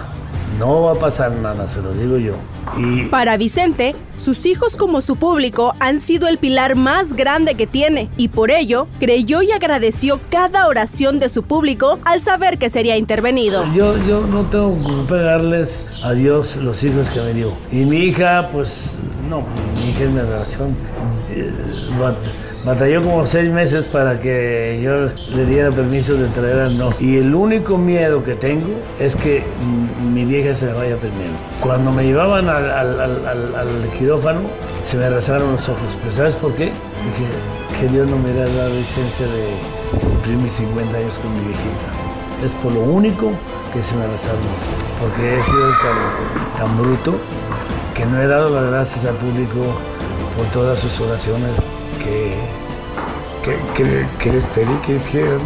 No 0.58 0.82
va 0.82 0.92
a 0.92 0.94
pasar 0.94 1.32
nada, 1.32 1.68
se 1.68 1.80
lo 1.80 1.92
digo 1.92 2.18
yo. 2.18 2.34
Y 2.76 3.04
Para 3.04 3.36
Vicente, 3.36 3.94
sus 4.16 4.44
hijos 4.46 4.76
como 4.76 5.00
su 5.00 5.16
público 5.16 5.74
han 5.80 6.00
sido 6.00 6.28
el 6.28 6.38
pilar 6.38 6.76
más 6.76 7.14
grande 7.14 7.54
que 7.54 7.66
tiene 7.66 8.10
y 8.16 8.28
por 8.28 8.50
ello 8.50 8.86
creyó 8.98 9.42
y 9.42 9.52
agradeció 9.52 10.20
cada 10.30 10.66
oración 10.66 11.18
de 11.18 11.28
su 11.28 11.42
público 11.42 11.98
al 12.04 12.20
saber 12.20 12.58
que 12.58 12.68
sería 12.68 12.96
intervenido. 12.96 13.64
yo, 13.72 13.96
yo 14.06 14.26
no 14.26 14.44
tengo 14.50 14.76
que 14.76 15.08
pegarles 15.08 15.80
a 16.02 16.12
Dios 16.12 16.56
los 16.56 16.84
hijos 16.84 17.10
que 17.10 17.20
me 17.20 17.32
dio. 17.32 17.52
Y 17.72 17.86
mi 17.86 17.98
hija, 17.98 18.50
pues, 18.52 18.92
no, 19.28 19.44
mi 19.76 19.90
hija 19.90 20.04
es 20.04 20.10
mi 20.10 20.20
adoración. 20.20 20.76
Bat- 22.64 22.74
Batalló 22.80 23.02
como 23.02 23.26
seis 23.26 23.50
meses 23.50 23.88
para 23.88 24.20
que 24.20 24.80
yo 24.82 25.08
le 25.36 25.46
diera 25.46 25.70
permiso 25.70 26.14
de 26.14 26.28
traer 26.28 26.58
al 26.60 26.78
no. 26.78 26.90
Y 27.00 27.16
el 27.18 27.34
único 27.34 27.76
miedo 27.78 28.22
que 28.24 28.34
tengo 28.34 28.68
es 28.98 29.16
que 29.16 29.42
mi 30.12 30.24
vieja 30.24 30.54
se 30.54 30.66
me 30.66 30.72
vaya 30.72 30.96
primero. 30.96 31.32
Cuando 31.60 31.92
me 31.92 32.04
llevaban 32.04 32.48
al, 32.48 32.70
al- 32.70 33.00
al- 33.00 33.54
al- 33.56 33.90
quirófano, 33.98 34.40
se 34.82 34.96
me 34.96 35.04
arrasaron 35.04 35.52
los 35.52 35.68
ojos. 35.68 35.98
¿Pero 36.02 36.12
sabes 36.12 36.36
por 36.36 36.52
qué? 36.54 36.66
Dije, 36.66 37.26
que 37.80 37.86
Dios 37.92 38.10
no 38.10 38.16
me 38.18 38.30
hubiera 38.30 38.48
dado 38.50 38.68
licencia 38.70 39.26
de 39.26 39.98
cumplir 40.00 40.36
mis 40.36 40.52
50 40.52 40.96
años 40.98 41.18
con 41.18 41.32
mi 41.32 41.40
viejita. 41.40 42.44
Es 42.44 42.52
por 42.54 42.72
lo 42.72 42.80
único 42.80 43.30
que 43.72 43.82
se 43.82 43.94
me 43.94 44.06
rezaron 44.06 44.40
porque 45.00 45.36
he 45.38 45.42
sido 45.42 45.68
tan, 45.78 46.58
tan 46.58 46.76
bruto 46.76 47.14
que 47.94 48.04
no 48.06 48.20
he 48.20 48.26
dado 48.26 48.50
las 48.50 48.64
gracias 48.70 49.04
al 49.04 49.14
público 49.16 49.60
por 50.36 50.46
todas 50.48 50.78
sus 50.78 51.00
oraciones 51.00 51.50
que, 52.04 52.34
que, 54.22 54.32
les 54.32 54.46
pedí 54.48 54.74
que 54.86 54.96
hicieran 54.96 55.40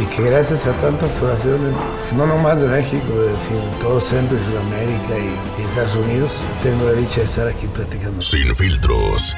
y 0.00 0.06
que 0.14 0.22
gracias 0.22 0.66
a 0.66 0.72
tantas 0.80 1.20
oraciones, 1.20 1.74
no 2.16 2.26
nomás 2.26 2.60
de 2.60 2.68
México, 2.68 3.06
de 3.14 3.32
todo 3.80 4.00
Centro 4.00 4.36
y 4.36 4.44
Sudamérica 4.50 5.14
y 5.18 5.62
Estados 5.62 5.96
Unidos, 5.96 6.32
tengo 6.62 6.84
la 6.86 6.92
dicha 6.92 7.20
de 7.20 7.26
estar 7.26 7.48
aquí 7.48 7.66
platicando. 7.66 8.22
Sin 8.22 8.54
filtros. 8.54 9.36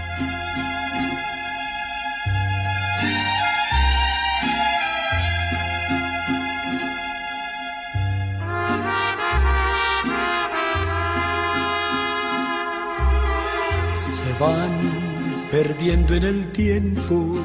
Perdiendo 15.62 16.14
en 16.14 16.24
el 16.24 16.50
tiempo. 16.50 17.36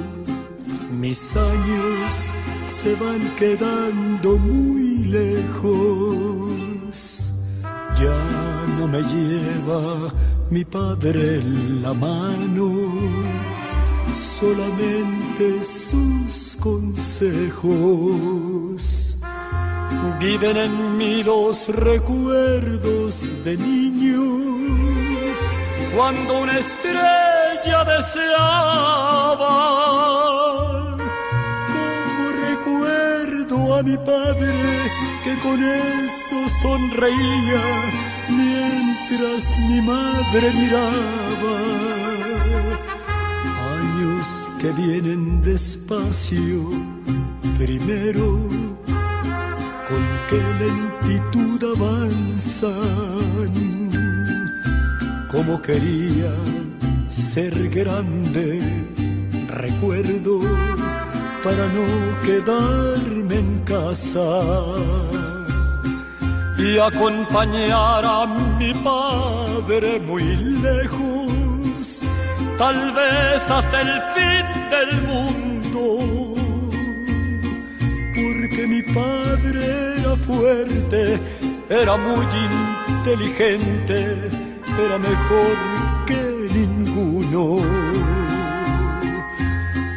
Mis 0.91 1.36
años 1.36 2.34
se 2.65 2.95
van 2.95 3.36
quedando 3.36 4.39
muy 4.39 5.03
lejos. 5.06 6.49
Ya 7.99 8.19
no 8.77 8.88
me 8.88 9.03
lleva 9.03 10.12
mi 10.49 10.65
padre 10.65 11.36
en 11.41 11.84
la 11.84 11.93
mano, 11.93 12.71
solamente 14.12 15.63
sus 15.63 16.58
consejos. 16.60 17.69
Viven 20.19 20.58
en 20.58 20.97
mí 20.97 21.21
los 21.21 21.69
recuerdos 21.69 23.30
de 23.43 23.58
niño, 23.58 24.23
cuando 25.95 26.39
una 26.41 26.58
estrella 26.58 27.37
ya 27.67 27.84
deseaba. 27.84 29.56
Como 31.73 32.23
recuerdo 32.47 33.75
a 33.77 33.84
mi 33.84 33.97
padre 33.97 34.91
que 35.23 35.38
con 35.39 35.63
eso 35.63 36.38
sonreía 36.62 37.63
mientras 38.30 39.58
mi 39.69 39.82
madre 39.82 40.53
miraba. 40.53 41.58
Años 43.75 44.51
que 44.60 44.71
vienen 44.71 45.41
despacio, 45.41 46.71
primero 47.58 48.27
con 49.88 50.03
qué 50.30 50.41
lentitud 50.60 51.63
avanzan, 51.75 52.73
como 55.32 55.62
quería 55.62 56.32
ser 57.10 57.70
grande, 57.70 58.62
recuerdo 59.48 60.41
para 61.43 61.67
no 61.67 62.20
quedarme 62.22 63.36
en 63.36 63.60
casa 63.63 64.41
y 66.58 66.78
acompañar 66.78 68.04
a 68.04 68.26
mi 68.60 68.74
padre 68.74 70.00
muy 70.00 70.24
lejos, 70.26 72.04
tal 72.58 72.91
vez 72.93 73.50
hasta 73.50 73.82
el 73.82 74.02
fin 74.13 74.70
del 74.70 75.02
mundo. 75.04 76.34
Porque 78.15 78.67
mi 78.67 78.82
padre 78.82 80.00
era 80.00 80.15
fuerte, 80.17 81.20
era 81.70 81.96
muy 81.96 82.26
inteligente, 83.00 84.30
era 84.84 84.98
mejor 84.98 85.87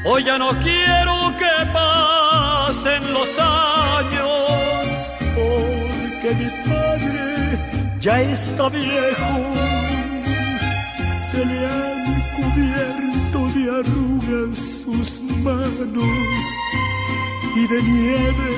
Hoy 0.04 0.24
ya 0.24 0.38
no 0.38 0.50
quiero 0.60 1.32
que 1.38 1.72
pasen 1.72 3.14
los 3.14 3.28
años, 3.38 4.98
porque 5.34 6.34
mi 6.34 6.50
padre 6.68 7.58
ya 7.98 8.20
está 8.20 8.68
viejo. 8.68 9.54
Se 11.10 11.46
le 11.46 11.66
han 11.66 12.22
cubierto 12.36 13.48
de 13.54 13.62
arrugas 13.80 14.58
sus 14.84 15.22
manos 15.22 16.44
y 17.56 17.66
de 17.66 17.82
nieve 17.82 18.50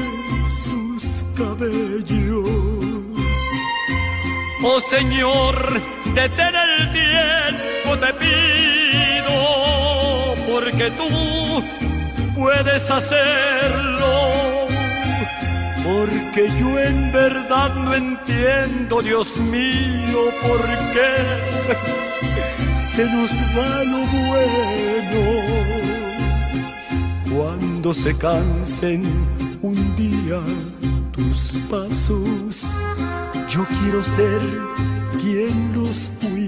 sus 0.45 1.25
cabellos. 1.37 2.51
Oh 4.65 4.81
Señor, 4.81 5.55
detén 6.15 6.55
el 6.55 6.93
tiempo, 6.93 7.99
te 7.99 8.12
porque 10.53 10.91
tú 10.93 11.63
puedes 12.35 12.91
hacerlo. 12.91 14.67
Porque 15.85 16.49
yo 16.59 16.79
en 16.79 17.13
verdad 17.13 17.75
no 17.75 17.95
entiendo, 17.95 19.03
Dios 19.03 19.37
mío, 19.39 20.33
por 20.43 20.63
qué 20.93 21.15
se 22.77 23.05
nos 23.07 23.31
va 23.57 23.85
lo 23.85 23.99
bueno. 24.29 25.23
Cuando 27.35 27.93
se 27.93 28.17
cansen 28.17 29.03
un 29.63 29.97
día 29.97 30.41
tus 31.13 31.59
pasos, 31.71 32.81
yo 33.49 33.67
quiero 33.81 34.05
ser 34.05 34.41
quien 35.19 35.73
los 35.75 36.11
cuide. 36.21 36.42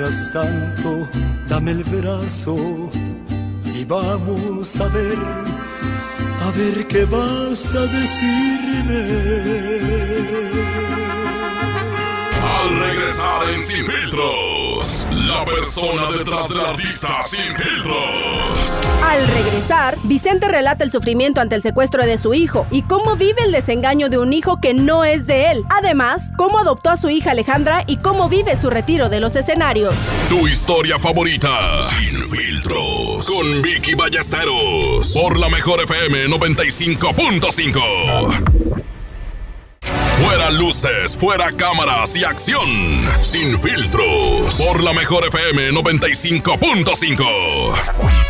Mientras 0.00 0.32
tanto, 0.32 1.06
dame 1.46 1.72
el 1.72 1.84
brazo 1.84 2.56
y 3.66 3.84
vamos 3.84 4.80
a 4.80 4.88
ver, 4.88 5.18
a 6.40 6.50
ver 6.52 6.86
qué 6.86 7.04
vas 7.04 7.74
a 7.74 7.84
decirme. 7.84 9.02
Al 12.42 12.80
regresar 12.80 13.50
en 13.50 13.60
Sin 13.60 13.86
Filtros, 13.86 15.06
la 15.30 15.44
persona 15.44 16.10
detrás 16.10 16.48
del 16.48 16.60
artista 16.60 17.22
Sin 17.22 17.54
Filtros. 17.56 18.80
Al 19.02 19.26
regresar, 19.28 19.96
Vicente 20.04 20.48
relata 20.48 20.84
el 20.84 20.90
sufrimiento 20.90 21.40
ante 21.40 21.54
el 21.54 21.62
secuestro 21.62 22.04
de 22.04 22.18
su 22.18 22.34
hijo 22.34 22.66
y 22.70 22.82
cómo 22.82 23.16
vive 23.16 23.44
el 23.44 23.52
desengaño 23.52 24.08
de 24.08 24.18
un 24.18 24.32
hijo 24.32 24.60
que 24.60 24.74
no 24.74 25.04
es 25.04 25.26
de 25.26 25.52
él. 25.52 25.64
Además, 25.70 26.32
cómo 26.36 26.58
adoptó 26.58 26.90
a 26.90 26.96
su 26.96 27.10
hija 27.10 27.30
Alejandra 27.30 27.84
y 27.86 27.98
cómo 27.98 28.28
vive 28.28 28.56
su 28.56 28.70
retiro 28.70 29.08
de 29.08 29.20
los 29.20 29.36
escenarios. 29.36 29.94
Tu 30.28 30.48
historia 30.48 30.98
favorita, 30.98 31.80
Sin 31.82 32.28
Filtros, 32.28 33.26
con 33.26 33.62
Vicky 33.62 33.94
Ballesteros, 33.94 35.12
por 35.12 35.38
la 35.38 35.48
mejor 35.48 35.80
FM 35.82 36.26
95.5. 36.26 38.69
Fuera 40.22 40.50
luces, 40.50 41.16
fuera 41.16 41.50
cámaras 41.52 42.14
y 42.16 42.24
acción. 42.24 42.68
Sin 43.22 43.58
filtros. 43.58 44.54
Por 44.56 44.82
la 44.82 44.92
mejor 44.92 45.26
FM 45.26 45.70
95.5. 45.72 48.29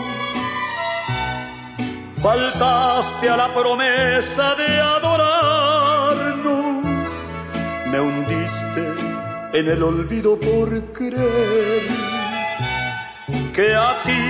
faltaste 2.21 3.29
a 3.29 3.35
la 3.35 3.53
promesa 3.53 4.55
de 4.55 4.79
adorarnos, 4.79 5.71
me 7.87 7.99
hundiste 7.99 8.93
en 9.53 9.67
el 9.67 9.83
olvido 9.83 10.39
por 10.39 10.69
creer 10.93 11.87
que 13.53 13.75
a 13.75 13.93
ti 14.05 14.21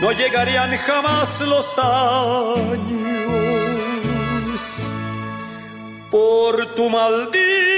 no 0.00 0.12
llegarían 0.12 0.76
jamás 0.78 1.40
los 1.40 1.78
años. 1.78 2.98
Por 6.10 6.74
tu 6.74 6.88
maldito 6.88 7.77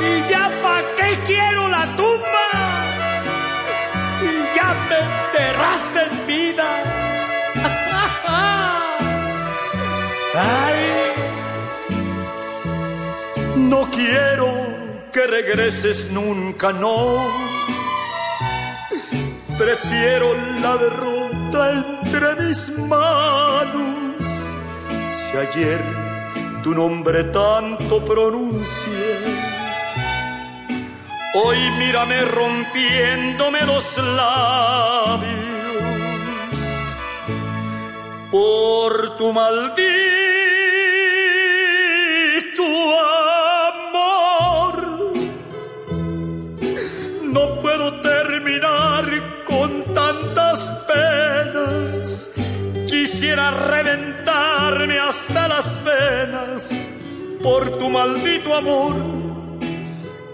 ¿Y 0.00 0.28
ya 0.28 0.50
pa' 0.62 0.82
qué 0.96 1.10
quiero 1.26 1.68
la 1.68 1.84
tumba? 1.96 2.48
Si 4.14 4.28
ya 4.56 4.68
me 4.88 4.98
enterraste 5.10 6.00
en 6.10 6.14
vida. 6.26 6.68
Ay, 10.34 10.82
no 13.56 13.80
quiero 13.90 14.48
que 15.12 15.22
regreses 15.28 16.10
nunca, 16.10 16.72
no. 16.72 17.45
Prefiero 19.58 20.34
la 20.60 20.76
derrota 20.76 21.72
entre 21.72 22.34
mis 22.42 22.78
manos. 22.78 24.24
Si 25.08 25.36
ayer 25.36 25.80
tu 26.62 26.74
nombre 26.74 27.24
tanto 27.24 28.04
pronuncié, 28.04 29.16
hoy 31.34 31.70
mírame 31.78 32.20
rompiéndome 32.22 33.62
los 33.62 33.96
labios 33.96 35.26
por 38.30 39.16
tu 39.16 39.32
maldito 39.32 40.15
Quisiera 53.36 53.50
reventarme 53.50 54.98
hasta 54.98 55.48
las 55.48 55.84
venas 55.84 56.70
por 57.42 57.78
tu 57.78 57.90
maldito 57.90 58.54
amor, 58.54 58.94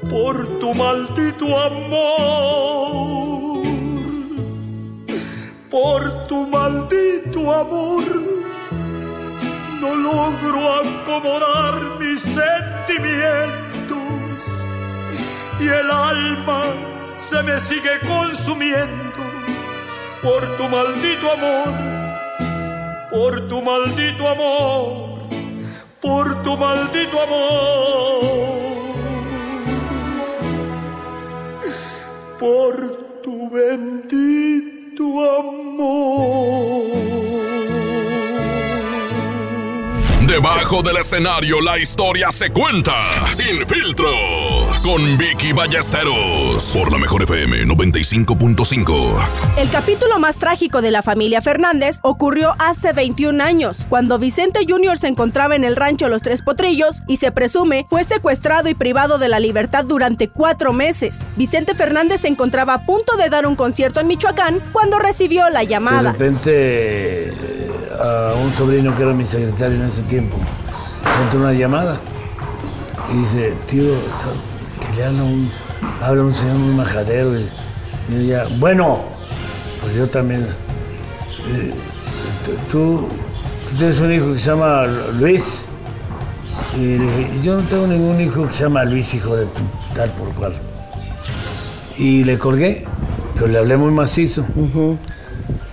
por 0.08 0.46
tu 0.60 0.72
maldito 0.72 1.60
amor 1.60 3.62
por 5.68 6.28
tu 6.28 6.46
maldito 6.46 7.52
amor. 7.52 8.04
No 9.80 9.96
logro 9.96 10.82
acomodar 10.82 11.98
mis 11.98 12.20
sentimientos 12.20 14.44
y 15.58 15.66
el 15.66 15.90
alma 15.90 16.62
se 17.14 17.42
me 17.42 17.58
sigue 17.58 17.98
consumiendo 18.06 19.24
por 20.22 20.56
tu 20.56 20.68
maldito 20.68 21.32
amor, 21.32 21.91
por 23.12 23.46
tu 23.46 23.60
maldito 23.60 24.26
amor, 24.26 25.28
por 26.00 26.42
tu 26.42 26.56
maldito 26.56 27.20
amor, 27.20 28.22
por 32.38 32.74
tu 33.22 33.50
bendito 33.50 35.04
amor. 35.38 36.81
Debajo 40.32 40.82
del 40.82 40.96
escenario 40.96 41.60
la 41.60 41.78
historia 41.78 42.32
se 42.32 42.48
cuenta 42.48 42.94
sin 43.34 43.66
filtros 43.66 44.82
con 44.82 45.18
Vicky 45.18 45.52
Ballesteros 45.52 46.70
por 46.72 46.90
la 46.90 46.96
mejor 46.96 47.24
FM 47.24 47.66
95.5. 47.66 49.18
El 49.58 49.68
capítulo 49.68 50.18
más 50.18 50.38
trágico 50.38 50.80
de 50.80 50.90
la 50.90 51.02
familia 51.02 51.42
Fernández 51.42 51.98
ocurrió 52.00 52.54
hace 52.58 52.94
21 52.94 53.44
años, 53.44 53.84
cuando 53.90 54.18
Vicente 54.18 54.60
Jr. 54.66 54.96
se 54.96 55.08
encontraba 55.08 55.54
en 55.54 55.64
el 55.64 55.76
rancho 55.76 56.08
Los 56.08 56.22
Tres 56.22 56.40
Potrillos 56.40 57.02
y 57.06 57.18
se 57.18 57.30
presume 57.30 57.84
fue 57.90 58.02
secuestrado 58.02 58.70
y 58.70 58.74
privado 58.74 59.18
de 59.18 59.28
la 59.28 59.38
libertad 59.38 59.84
durante 59.84 60.28
cuatro 60.28 60.72
meses. 60.72 61.26
Vicente 61.36 61.74
Fernández 61.74 62.22
se 62.22 62.28
encontraba 62.28 62.72
a 62.72 62.86
punto 62.86 63.18
de 63.18 63.28
dar 63.28 63.44
un 63.44 63.54
concierto 63.54 64.00
en 64.00 64.06
Michoacán 64.06 64.60
cuando 64.72 64.98
recibió 64.98 65.50
la 65.50 65.60
De 65.60 65.66
llamada. 65.66 66.12
repente 66.12 66.50
eh, 66.54 67.71
a 68.00 68.34
un 68.34 68.52
sobrino 68.54 68.94
que 68.94 69.02
era 69.02 69.12
mi 69.12 69.24
secretario 69.24 69.76
en 69.76 69.88
ese 69.88 70.02
tiempo, 70.02 70.36
le 71.04 71.24
entró 71.24 71.40
una 71.40 71.52
llamada 71.52 72.00
y 73.12 73.18
dice, 73.18 73.54
tío, 73.68 73.84
que 74.80 74.96
le 74.96 75.04
habla 75.04 75.22
un, 75.24 75.50
habla 76.00 76.22
un 76.22 76.34
señor 76.34 76.56
muy 76.56 76.74
majadero. 76.74 77.38
Y, 77.38 77.48
y 78.10 78.16
ella, 78.24 78.46
bueno, 78.58 79.00
pues 79.82 79.94
yo 79.94 80.08
también. 80.08 80.46
eh, 81.48 81.72
tú, 82.70 83.08
tú 83.70 83.76
tienes 83.76 84.00
un 84.00 84.12
hijo 84.12 84.32
que 84.32 84.38
se 84.38 84.46
llama 84.46 84.84
Luis. 85.18 85.64
Y 86.76 86.98
le 86.98 87.04
dije, 87.04 87.40
yo 87.42 87.54
no 87.56 87.62
tengo 87.62 87.86
ningún 87.86 88.20
hijo 88.20 88.46
que 88.46 88.52
se 88.52 88.64
llama 88.64 88.84
Luis, 88.84 89.12
hijo 89.14 89.36
de 89.36 89.44
tu 89.46 89.60
tal 89.94 90.10
por 90.12 90.32
cual. 90.34 90.54
Y 91.98 92.24
le 92.24 92.38
colgué, 92.38 92.86
pero 93.34 93.48
le 93.48 93.58
hablé 93.58 93.76
muy 93.76 93.92
macizo. 93.92 94.44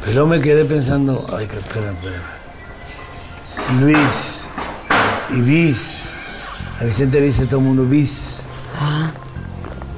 Pero 0.05 0.25
me 0.25 0.39
quedé 0.39 0.65
pensando, 0.65 1.25
ay, 1.35 1.47
que 1.47 1.57
espera, 1.57 1.91
espera. 1.91 2.39
Luis 3.79 4.49
y 5.29 5.41
Bis. 5.41 6.09
A 6.79 6.85
Vicente 6.85 7.19
le 7.19 7.27
dice 7.27 7.45
todo 7.45 7.59
el 7.59 7.65
mundo 7.65 7.85
Bis. 7.85 8.41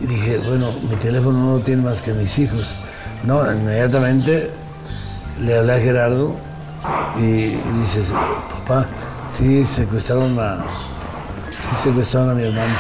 Y 0.01 0.05
dije, 0.07 0.37
bueno, 0.39 0.71
mi 0.89 0.95
teléfono 0.95 1.37
no 1.37 1.57
lo 1.57 1.63
tiene 1.63 1.83
más 1.83 2.01
que 2.01 2.13
mis 2.13 2.37
hijos. 2.39 2.77
No, 3.23 3.49
inmediatamente 3.51 4.49
le 5.39 5.57
hablé 5.57 5.73
a 5.73 5.79
Gerardo 5.79 6.35
y, 7.19 7.21
y 7.21 7.61
dices, 7.79 8.11
papá, 8.49 8.87
sí 9.37 9.63
secuestraron 9.63 10.39
a, 10.39 10.57
sí 11.51 11.83
secuestraron 11.83 12.31
a 12.31 12.33
mi 12.33 12.43
hermano. 12.43 12.73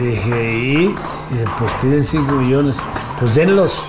Y 0.00 0.04
dije, 0.04 0.58
¿y? 0.58 0.86
Dice, 1.30 1.44
pues 1.58 1.72
piden 1.80 2.04
5 2.04 2.32
millones. 2.32 2.76
Pues 3.18 3.34
denlos. 3.34 3.82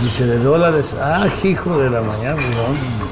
Dice, 0.00 0.26
de 0.26 0.38
dólares. 0.38 0.86
Ah, 1.00 1.28
hijo 1.44 1.78
de 1.78 1.90
la 1.90 2.00
mañana. 2.00 2.36
No, 2.36 3.02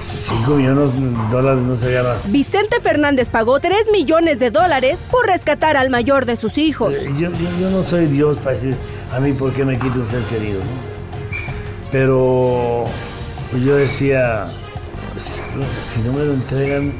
5 0.00 0.50
millones 0.56 0.92
de 0.94 1.28
dólares 1.30 1.62
no 1.62 1.76
se 1.76 1.92
llama. 1.92 2.14
Vicente 2.26 2.80
Fernández 2.80 3.30
pagó 3.30 3.60
3 3.60 3.90
millones 3.92 4.38
de 4.40 4.50
dólares 4.50 5.06
por 5.10 5.26
rescatar 5.26 5.76
al 5.76 5.90
mayor 5.90 6.26
de 6.26 6.36
sus 6.36 6.58
hijos. 6.58 6.96
Eh, 6.96 7.06
Yo, 7.18 7.30
yo- 7.30 7.48
yo 7.60 7.70
no 7.70 7.82
soy 7.84 8.06
Dios 8.06 8.36
para 8.38 8.52
decir 8.56 8.76
a 9.12 9.20
mí 9.20 9.32
por 9.32 9.52
qué 9.52 9.64
me 9.64 9.78
quita 9.78 9.98
un 9.98 10.08
ser 10.08 10.22
querido, 10.22 10.60
¿no? 10.60 10.94
Pero 11.92 12.84
pues 13.50 13.62
yo 13.62 13.76
decía, 13.76 14.46
pues, 15.12 15.42
si 15.82 16.00
no 16.00 16.12
me 16.12 16.24
lo 16.24 16.34
entregan, 16.34 16.92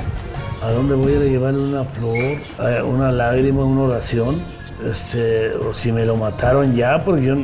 ¿a 0.62 0.70
dónde 0.70 0.94
voy 0.94 1.14
a 1.14 1.18
llevarle 1.20 1.61
una 1.61 1.85
flor, 1.85 2.14
eh, 2.16 2.83
una 2.85 3.11
lágrima, 3.11 3.64
una 3.64 3.83
oración? 3.83 4.42
Este, 4.85 5.53
o 5.55 5.75
si 5.75 5.92
me 5.92 6.05
lo 6.05 6.16
mataron 6.16 6.75
ya, 6.75 7.03
porque 7.05 7.25
yo 7.25 7.35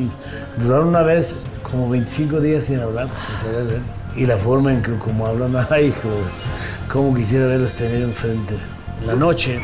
duraron 0.62 0.88
una 0.88 1.03
vez 1.03 1.37
como 1.70 1.88
25 1.88 2.40
días 2.40 2.64
sin 2.64 2.80
hablar, 2.80 3.09
él. 3.56 3.80
Y 4.16 4.26
la 4.26 4.37
forma 4.37 4.72
en 4.72 4.83
que 4.83 4.96
como 4.96 5.26
hablan, 5.26 5.56
ay, 5.70 5.94
cómo 6.88 7.14
quisiera 7.14 7.46
verlos 7.46 7.74
tener 7.74 8.02
enfrente. 8.02 8.56
La 9.06 9.14
noche, 9.14 9.61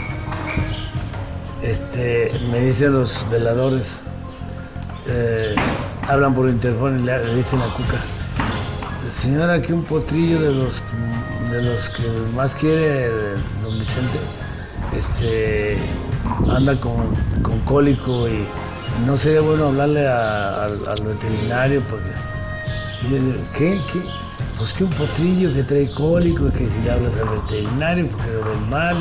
este, 1.62 2.30
me 2.50 2.60
dicen 2.60 2.92
los 2.92 3.28
veladores, 3.30 3.96
eh, 5.08 5.54
hablan 6.08 6.32
por 6.34 6.48
interfono 6.48 6.96
y 6.96 7.02
le, 7.02 7.34
dicen 7.34 7.60
a 7.60 7.72
Cuca, 7.74 7.98
señora 9.12 9.60
que 9.60 9.72
un 9.72 9.82
potrillo 9.82 10.40
de 10.40 10.52
los, 10.52 10.82
de 11.50 11.62
los 11.62 11.90
que 11.90 12.08
más 12.34 12.54
quiere 12.54 13.08
don 13.62 13.78
Vicente, 13.78 14.18
este, 14.96 15.78
anda 16.50 16.78
con, 16.80 16.96
con 17.42 17.58
cólico 17.60 18.28
y 18.28 18.46
no 19.04 19.16
sería 19.16 19.40
bueno 19.40 19.66
hablarle 19.66 20.06
al 20.06 21.04
veterinario 21.04 21.82
porque... 21.90 22.10
¿Qué? 23.56 23.80
¿Qué? 23.92 24.00
Pues 24.58 24.72
que 24.72 24.84
un 24.84 24.90
potrillo 24.90 25.52
que 25.52 25.62
trae 25.62 25.90
cólico, 25.90 26.50
que 26.50 26.66
si 26.66 26.82
le 26.82 26.90
hablas 26.90 27.12
al 27.20 27.28
veterinario 27.28 28.08
porque 28.08 28.32
lo 28.32 28.44
ven 28.44 28.70
mal. 28.70 28.96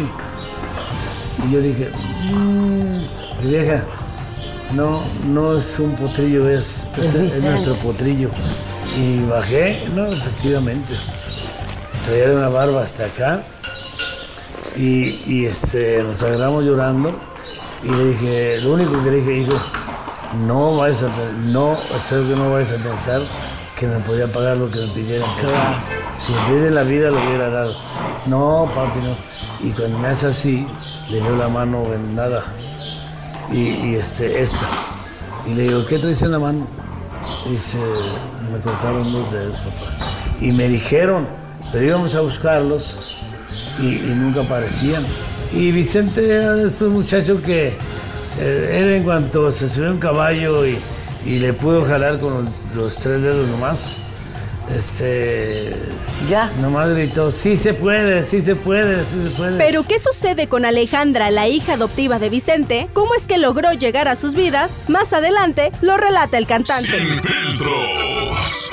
Y, 1.48 1.52
yo 1.52 1.62
dije, 1.62 1.90
mmm, 2.32 3.48
vieja, 3.48 3.82
no, 4.74 5.02
no 5.26 5.58
es 5.58 5.80
un 5.80 5.96
potrillo, 5.96 6.50
es, 6.50 6.86
es, 6.98 7.42
nuestro 7.42 7.76
potrillo. 7.76 8.30
Y 8.98 9.24
bajé, 9.26 9.88
no, 9.96 10.06
efectivamente. 10.08 10.94
Traía 12.06 12.32
una 12.34 12.50
barba 12.50 12.84
hasta 12.84 13.06
acá. 13.06 13.44
Y, 14.76 15.46
este, 15.46 16.04
nos 16.04 16.22
agarramos 16.22 16.66
llorando. 16.66 17.14
Y 17.82 17.90
le 17.90 18.06
dije, 18.06 18.62
lo 18.62 18.74
único 18.74 19.02
que 19.04 19.12
le 19.12 19.18
dije, 19.18 19.38
hijo, 19.38 19.58
no 20.36 20.78
vayas 20.78 21.04
a, 21.04 21.10
no, 21.43 21.78
espero 21.95 22.28
que 22.28 22.36
no 22.36 22.52
vayas 22.52 22.71
a 22.71 22.84
pensar 22.84 23.21
que 23.78 23.88
me 23.88 24.00
podía 24.00 24.32
pagar 24.32 24.58
lo 24.58 24.69
que 24.69 24.80
me 24.80 24.88
pidieran. 24.93 25.30
Si 26.17 26.34
en 26.34 26.54
vez 26.54 26.63
de 26.63 26.71
la 26.71 26.84
vida 26.84 27.10
lo 27.10 27.17
hubiera 27.17 27.50
dado. 27.50 27.76
No, 28.26 28.69
papi, 28.74 29.00
no. 29.00 29.15
Y 29.62 29.71
cuando 29.71 30.00
me 30.00 30.08
hace 30.08 30.28
así, 30.28 30.65
le 31.10 31.19
dio 31.19 31.36
la 31.36 31.50
mano 31.50 31.84
en 31.93 32.15
nada. 32.15 32.43
Y, 33.52 33.95
este, 33.95 34.41
esta. 34.41 34.69
Y 35.45 35.54
le 35.54 35.63
digo, 35.63 35.86
¿qué 35.86 36.00
traes 36.00 36.21
en 36.21 36.32
la 36.32 36.39
mano? 36.39 36.67
Dice, 37.50 37.78
me 38.52 38.60
cortaron 38.60 39.12
dos 39.12 39.32
dedos, 39.32 39.58
papá. 39.58 39.93
Y 40.41 40.52
me 40.52 40.67
dijeron, 40.67 41.28
pero 41.71 41.86
íbamos 41.86 42.15
a 42.15 42.21
buscarlos 42.21 43.17
y, 43.80 44.13
nunca 44.15 44.41
aparecían. 44.41 45.04
Y 45.54 45.71
Vicente 45.71 46.65
es 46.65 46.82
un 46.82 46.93
muchacho 46.93 47.41
que 47.41 47.78
él 48.39 48.93
en 48.93 49.04
cuanto 49.04 49.52
se 49.52 49.69
subió 49.69 49.91
un 49.91 50.00
caballo 50.00 50.65
y, 50.65 50.78
le 51.26 51.54
pudo 51.54 51.86
jalar 51.86 52.19
con 52.19 52.48
los, 52.76 52.95
tres 52.98 53.21
dedos 53.21 53.48
nomás, 53.48 53.80
este. 54.76 55.76
Ya. 56.30 56.52
Nomás 56.62 56.89
gritó: 56.89 57.32
Sí 57.32 57.58
se 57.58 57.74
puede, 57.74 58.24
sí 58.26 58.41
se 58.41 58.56
puede, 58.56 59.04
sí 59.06 59.30
se 59.30 59.30
puede. 59.36 59.58
Pero, 59.58 59.84
¿qué 59.84 59.98
sucede 60.00 60.48
con 60.48 60.65
Alejandra, 60.65 61.32
la 61.32 61.48
hija 61.48 61.74
adoptiva 61.74 62.19
de 62.19 62.30
Vicente? 62.30 62.88
¿Cómo 62.93 63.15
es 63.15 63.28
que 63.28 63.38
logró 63.38 63.74
llegar 63.74 64.08
a 64.08 64.15
sus 64.15 64.36
vidas? 64.36 64.80
Más 64.88 65.13
adelante 65.13 65.71
lo 65.82 65.98
relata 65.98 66.38
el 66.38 66.45
cantante. 66.45 66.88
Sin 66.88 67.21
filtros. 67.21 68.71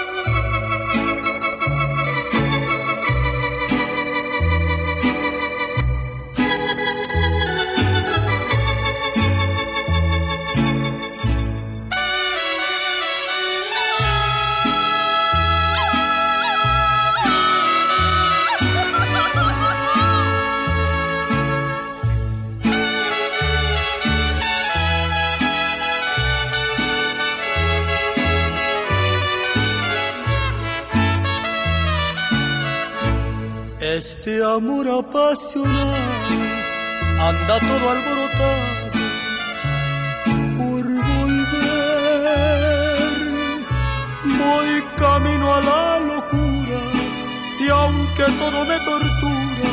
Amor 34.56 34.86
apasionado 34.86 35.96
anda 37.28 37.58
todo 37.60 37.90
alborotado 37.94 38.84
por 40.58 40.84
volver. 41.10 41.52
Voy 44.40 44.70
camino 44.96 45.46
a 45.54 45.60
la 45.70 46.00
locura 46.00 46.80
y 47.60 47.68
aunque 47.68 48.24
todo 48.40 48.58
me 48.70 48.78
tortura, 48.90 49.70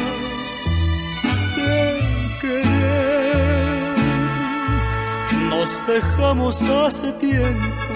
sé 1.33 1.99
querer. 2.41 3.97
Nos 5.49 5.69
dejamos 5.87 6.61
hace 6.61 7.11
tiempo, 7.13 7.93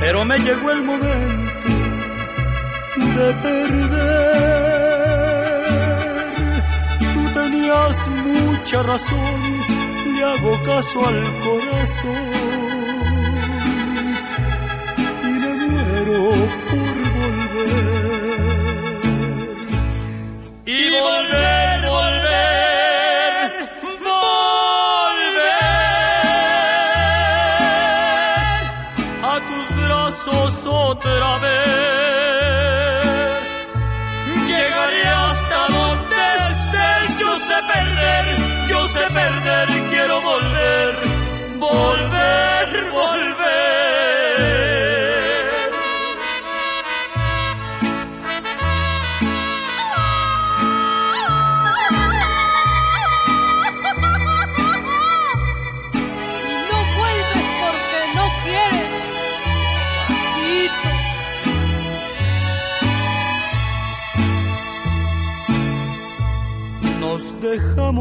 pero 0.00 0.24
me 0.24 0.38
llegó 0.38 0.70
el 0.70 0.82
momento 0.84 1.68
de 3.16 3.34
perder 3.42 4.71
mucha 8.08 8.82
razón, 8.82 9.60
le 10.14 10.22
hago 10.22 10.62
caso 10.62 11.06
al 11.06 11.40
corazón 11.40 12.32
y 15.22 15.26
me 15.42 15.52
muero 15.54 16.20
por 16.70 16.96
volver. 17.18 18.42
Y 20.66 20.90
volver, 20.90 21.80
volver, 21.88 23.50
volver 24.00 24.32
a 29.22 29.34
tus 29.48 29.66
brazos 29.82 30.52
otra 30.66 31.38
vez. 31.38 31.81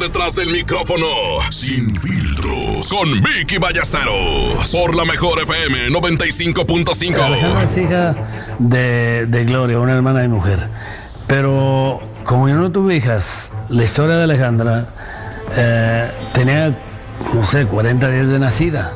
Detrás 0.00 0.36
del 0.36 0.50
micrófono, 0.50 1.06
sin 1.50 2.00
filtros, 2.00 2.88
con 2.88 3.20
Vicky 3.20 3.58
Ballesteros, 3.58 4.70
por 4.70 4.94
la 4.94 5.04
mejor 5.04 5.40
FM 5.42 5.88
95.5. 5.88 7.18
Alejandra 7.18 7.62
es 7.64 7.76
hija 7.76 8.14
de, 8.60 9.26
de 9.26 9.44
Gloria, 9.44 9.80
una 9.80 9.94
hermana 9.94 10.20
de 10.20 10.28
mujer. 10.28 10.68
Pero 11.26 12.00
como 12.22 12.48
yo 12.48 12.54
no 12.54 12.70
tuve 12.70 12.94
hijas, 12.94 13.50
la 13.68 13.82
historia 13.82 14.16
de 14.16 14.24
Alejandra 14.24 14.86
eh, 15.56 16.10
tenía, 16.32 16.78
no 17.34 17.44
sé, 17.44 17.66
40 17.66 18.08
días 18.08 18.28
de 18.28 18.38
nacida. 18.38 18.92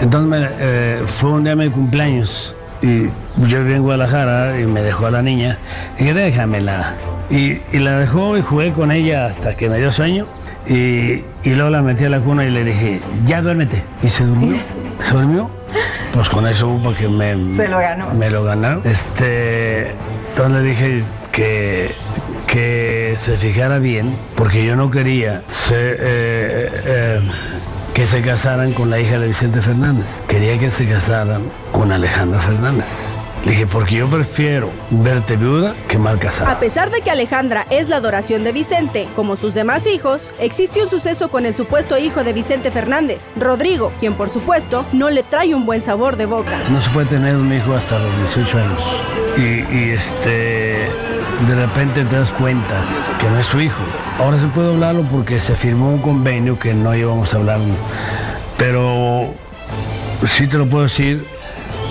Entonces 0.00 0.48
eh, 0.58 1.02
fue 1.06 1.30
un 1.30 1.44
día 1.44 1.54
de 1.54 1.68
mi 1.68 1.70
cumpleaños 1.70 2.56
y 2.82 3.04
yo 3.46 3.60
vivía 3.60 3.76
en 3.76 3.82
Guadalajara 3.82 4.60
y 4.60 4.66
me 4.66 4.82
dejó 4.82 5.06
a 5.06 5.10
la 5.12 5.22
niña 5.22 5.58
y 5.96 6.04
dije, 6.04 6.14
déjamela. 6.14 6.94
Y, 7.30 7.60
y 7.72 7.78
la 7.78 7.98
dejó 7.98 8.36
y 8.36 8.42
jugué 8.42 8.72
con 8.72 8.90
ella 8.90 9.26
hasta 9.26 9.56
que 9.56 9.68
me 9.68 9.78
dio 9.78 9.92
sueño 9.92 10.26
y, 10.66 11.24
y 11.42 11.54
luego 11.54 11.70
la 11.70 11.82
metí 11.82 12.04
a 12.04 12.10
la 12.10 12.20
cuna 12.20 12.44
y 12.44 12.50
le 12.50 12.64
dije, 12.64 13.00
ya 13.26 13.42
duérmete. 13.42 13.82
Y 14.02 14.08
se 14.10 14.24
durmió, 14.24 14.56
se 15.02 15.12
durmió. 15.14 15.50
pues 16.12 16.28
con 16.28 16.46
eso 16.46 16.68
hubo 16.68 16.94
que 16.94 17.08
me, 17.08 17.54
Se 17.54 17.68
lo 17.68 17.78
ganó. 17.78 18.12
me 18.14 18.30
lo 18.30 18.44
ganaron. 18.44 18.82
Este, 18.84 19.92
entonces 20.30 20.62
le 20.62 20.68
dije 20.68 21.02
que, 21.32 21.94
que 22.46 23.16
se 23.22 23.36
fijara 23.38 23.78
bien, 23.78 24.16
porque 24.36 24.64
yo 24.64 24.76
no 24.76 24.90
quería 24.90 25.42
ser, 25.48 25.96
eh, 26.00 26.70
eh, 26.84 27.20
que 27.94 28.06
se 28.06 28.22
casaran 28.22 28.72
con 28.72 28.90
la 28.90 29.00
hija 29.00 29.18
de 29.18 29.26
Vicente 29.28 29.62
Fernández. 29.62 30.06
Quería 30.28 30.58
que 30.58 30.70
se 30.70 30.86
casaran 30.86 31.42
con 31.72 31.90
Alejandra 31.92 32.40
Fernández. 32.40 32.86
Le 33.44 33.52
dije, 33.52 33.66
porque 33.66 33.96
yo 33.96 34.08
prefiero 34.08 34.70
verte 34.90 35.36
viuda 35.36 35.74
que 35.88 35.98
mal 35.98 36.18
casada. 36.18 36.50
A 36.50 36.60
pesar 36.60 36.90
de 36.90 37.00
que 37.00 37.10
Alejandra 37.10 37.66
es 37.70 37.88
la 37.88 37.96
adoración 37.96 38.44
de 38.44 38.52
Vicente, 38.52 39.08
como 39.16 39.34
sus 39.34 39.54
demás 39.54 39.86
hijos, 39.86 40.30
existe 40.40 40.82
un 40.82 40.90
suceso 40.90 41.30
con 41.30 41.46
el 41.46 41.56
supuesto 41.56 41.96
hijo 41.96 42.22
de 42.22 42.34
Vicente 42.34 42.70
Fernández, 42.70 43.30
Rodrigo, 43.36 43.92
quien 43.98 44.14
por 44.14 44.28
supuesto 44.28 44.84
no 44.92 45.08
le 45.08 45.22
trae 45.22 45.54
un 45.54 45.64
buen 45.64 45.80
sabor 45.80 46.16
de 46.18 46.26
boca. 46.26 46.58
No 46.70 46.82
se 46.82 46.90
puede 46.90 47.06
tener 47.06 47.34
un 47.34 47.50
hijo 47.50 47.74
hasta 47.74 47.98
los 47.98 48.34
18 48.34 48.58
años. 48.58 48.80
Y, 49.38 49.74
y, 49.74 49.90
este, 49.96 50.90
de 51.48 51.54
repente 51.54 52.04
te 52.04 52.16
das 52.16 52.32
cuenta 52.32 52.84
que 53.18 53.26
no 53.26 53.38
es 53.38 53.46
tu 53.46 53.58
hijo. 53.58 53.80
Ahora 54.18 54.38
se 54.38 54.46
puede 54.48 54.68
hablarlo 54.74 55.02
porque 55.04 55.40
se 55.40 55.56
firmó 55.56 55.88
un 55.90 56.02
convenio 56.02 56.58
que 56.58 56.74
no 56.74 56.94
íbamos 56.94 57.32
a 57.32 57.38
hablar. 57.38 57.60
Pero 58.58 59.32
sí 60.36 60.46
te 60.46 60.58
lo 60.58 60.66
puedo 60.66 60.84
decir 60.84 61.39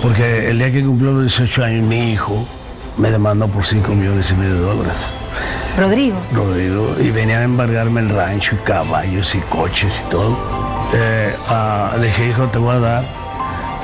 porque 0.02 0.48
el 0.50 0.58
día 0.58 0.70
que 0.72 0.82
cumplió 0.84 1.12
los 1.12 1.22
18 1.22 1.64
años 1.64 1.84
mi 1.84 2.12
hijo 2.12 2.46
me 2.96 3.10
demandó 3.10 3.46
por 3.48 3.64
5 3.64 3.92
millones 3.94 4.30
y 4.30 4.34
medio 4.34 4.54
de 4.54 4.60
dólares. 4.60 4.98
Rodrigo. 5.78 6.18
Rodrigo. 6.32 6.96
Y 7.00 7.10
venían 7.10 7.42
a 7.42 7.44
embargarme 7.44 8.00
el 8.00 8.10
rancho 8.10 8.56
y 8.56 8.58
caballos 8.58 9.34
y 9.34 9.38
coches 9.40 10.02
y 10.06 10.10
todo. 10.10 10.36
Eh, 10.92 11.34
ah, 11.48 11.92
le 12.00 12.08
dije, 12.08 12.28
hijo, 12.28 12.44
te 12.48 12.58
voy 12.58 12.76
a 12.76 12.80
dar. 12.80 13.04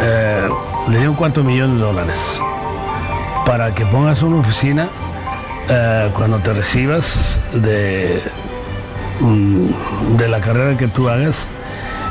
eh, 0.01 0.49
le 0.91 0.99
di 1.01 1.07
un 1.07 1.14
cuarto 1.14 1.43
millón 1.43 1.79
de 1.79 1.85
dólares 1.85 2.17
para 3.47 3.75
que 3.75 3.85
pongas 3.87 4.23
una 4.23 4.37
oficina 4.37 4.89
eh, 5.69 6.11
cuando 6.14 6.39
te 6.39 6.53
recibas 6.53 7.41
de, 7.55 8.23
mm, 9.21 10.17
de 10.17 10.29
la 10.29 10.41
carrera 10.41 10.77
que 10.77 10.89
tú 10.89 11.09
hagas 11.09 11.37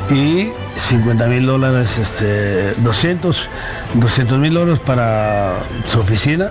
y 0.09 0.49
50 0.77 1.25
mil 1.27 1.45
dólares, 1.45 1.97
este, 1.97 2.73
200 2.77 3.47
mil 4.39 4.53
dólares 4.53 4.79
para 4.85 5.53
su 5.87 5.99
oficina 5.99 6.49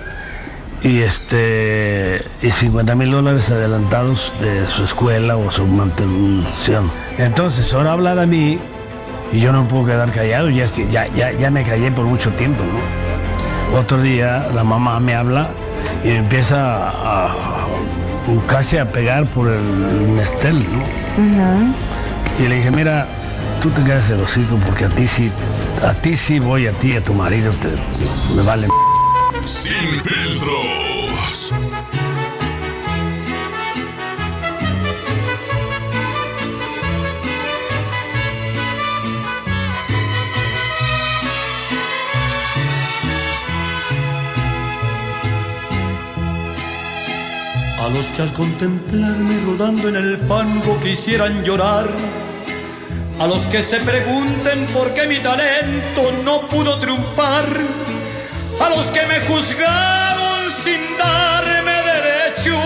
y 0.81 0.99
este 1.01 2.23
y 2.41 2.51
50 2.51 2.95
mil 2.95 3.11
dólares 3.11 3.49
adelantados 3.49 4.31
de 4.41 4.67
su 4.67 4.83
escuela 4.83 5.37
o 5.37 5.51
su 5.51 5.65
mantención. 5.65 6.89
Entonces, 7.17 7.73
ahora 7.73 7.93
hablar 7.93 8.19
a 8.19 8.25
mí 8.25 8.59
y 9.31 9.39
yo 9.39 9.51
no 9.51 9.67
puedo 9.67 9.85
quedar 9.85 10.11
callado, 10.11 10.49
ya, 10.49 10.65
ya, 10.91 11.07
ya, 11.15 11.31
ya 11.31 11.49
me 11.51 11.63
callé 11.63 11.91
por 11.91 12.05
mucho 12.05 12.29
tiempo, 12.31 12.61
¿no? 12.63 13.77
Otro 13.79 14.01
día 14.01 14.47
la 14.53 14.63
mamá 14.63 14.99
me 14.99 15.15
habla 15.15 15.49
y 16.03 16.09
me 16.09 16.17
empieza 16.17 16.89
a, 16.89 17.25
a- 17.27 17.67
casi 18.47 18.77
a 18.77 18.91
pegar 18.91 19.25
por 19.27 19.47
el 19.47 20.15
Nestel, 20.15 20.57
¿no? 20.59 20.83
Y 22.43 22.47
le 22.47 22.55
dije, 22.55 22.71
mira, 22.71 23.07
tú 23.65 23.71
te 23.71 23.83
quedas 23.83 24.07
el 24.11 24.21
hocico 24.21 24.59
porque 24.63 24.85
a 24.85 24.89
ti 24.89 25.07
sí, 25.07 25.31
a 25.83 25.91
ti 25.93 26.15
sí 26.15 26.37
voy, 26.37 26.67
a 26.67 26.71
ti 26.73 26.93
a 26.93 27.03
tu 27.03 27.15
marido 27.15 27.51
te, 27.53 27.69
me 28.35 28.43
vale. 28.43 28.67
Sin 29.45 30.03
filtros. 30.03 31.51
A 47.79 47.89
los 47.89 48.05
que 48.05 48.21
al 48.21 48.33
contemplarme 48.33 49.39
rodando 49.43 49.89
en 49.89 49.95
el 49.95 50.17
fango 50.27 50.79
quisieran 50.81 51.43
llorar. 51.43 51.89
A 53.17 53.27
los 53.27 53.43
que 53.43 53.61
se 53.61 53.77
pregunten 53.79 54.65
por 54.67 54.93
qué 54.93 55.07
mi 55.07 55.19
talento 55.19 56.11
no 56.23 56.47
pudo 56.49 56.77
triunfar. 56.79 57.45
A 58.59 58.69
los 58.69 58.85
que 58.87 59.05
me 59.05 59.21
juzgaron 59.21 60.51
sin 60.63 60.97
darme 60.97 61.71
derecho 61.93 62.57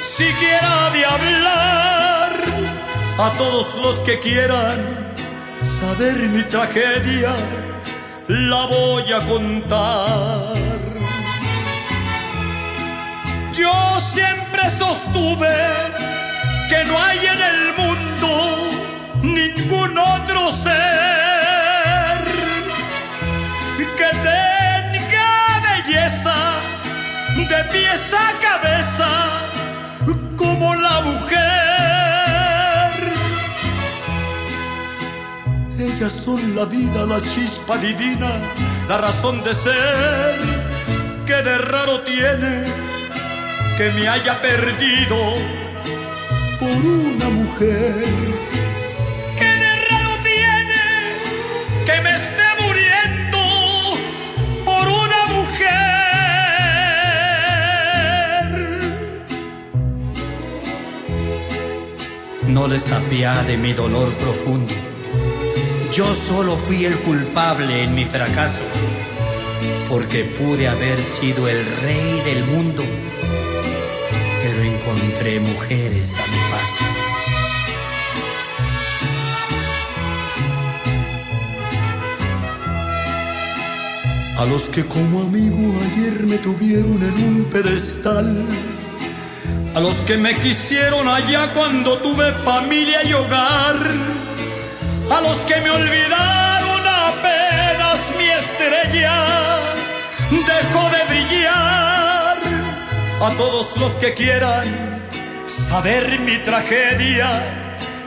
siquiera 0.00 0.90
de 0.94 1.04
hablar. 1.04 2.32
A 3.18 3.30
todos 3.36 3.66
los 3.82 3.96
que 4.00 4.18
quieran 4.18 5.14
saber 5.62 6.16
mi 6.30 6.42
tragedia, 6.44 7.34
la 8.28 8.66
voy 8.66 9.12
a 9.12 9.20
contar. 9.26 10.54
Yo 13.52 14.00
siempre 14.14 14.62
sostuve 14.78 15.54
que 16.70 16.84
no 16.84 16.98
hay 16.98 17.18
en 17.18 17.42
el 17.42 17.74
mundo 17.76 17.89
ningún 19.34 19.96
otro 19.98 20.50
ser 20.50 20.70
que 23.96 24.10
tenga 24.28 25.30
belleza 25.68 26.38
de 27.36 27.64
pies 27.72 28.02
a 28.12 28.32
cabeza 28.40 29.10
como 30.36 30.74
la 30.74 31.00
mujer. 31.00 31.40
Ellas 35.78 36.12
son 36.12 36.54
la 36.54 36.64
vida, 36.64 37.06
la 37.06 37.20
chispa 37.20 37.78
divina, 37.78 38.30
la 38.88 38.98
razón 38.98 39.42
de 39.44 39.54
ser 39.54 40.38
que 41.26 41.42
de 41.42 41.58
raro 41.58 42.00
tiene 42.02 42.64
que 43.76 43.90
me 43.92 44.08
haya 44.08 44.40
perdido 44.40 45.16
por 46.58 46.68
una 46.70 47.28
mujer. 47.30 48.49
No 62.60 62.68
les 62.68 62.92
apiade 62.92 63.56
mi 63.56 63.72
dolor 63.72 64.12
profundo. 64.16 64.74
Yo 65.90 66.14
solo 66.14 66.58
fui 66.58 66.84
el 66.84 66.94
culpable 66.98 67.84
en 67.84 67.94
mi 67.94 68.04
fracaso, 68.04 68.60
porque 69.88 70.24
pude 70.24 70.68
haber 70.68 71.02
sido 71.02 71.48
el 71.48 71.64
rey 71.80 72.20
del 72.22 72.44
mundo 72.44 72.82
pero 74.42 74.62
encontré 74.62 75.40
mujeres 75.40 76.18
a 76.18 76.26
mi 76.30 76.38
paso. 76.50 76.84
A 84.38 84.44
los 84.46 84.68
que 84.68 84.84
como 84.84 85.22
amigo 85.22 85.74
ayer 85.86 86.26
me 86.26 86.38
tuvieron 86.38 87.02
en 87.02 87.24
un 87.24 87.44
pedestal, 87.44 88.46
a 89.74 89.80
los 89.80 90.00
que 90.02 90.16
me 90.16 90.34
quisieron 90.34 91.08
allá 91.08 91.52
cuando 91.54 91.98
tuve 91.98 92.32
familia 92.44 93.02
y 93.04 93.12
hogar, 93.12 93.76
a 95.10 95.20
los 95.20 95.36
que 95.48 95.60
me 95.60 95.70
olvidaron 95.70 96.82
apenas 96.86 97.98
mi 98.16 98.28
estrella 98.28 99.40
dejó 100.30 100.88
de 100.90 101.04
brillar 101.08 102.38
a 103.20 103.30
todos 103.36 103.76
los 103.76 103.92
que 103.92 104.14
quieran 104.14 104.66
saber 105.46 106.18
mi 106.20 106.38
tragedia, 106.38 107.28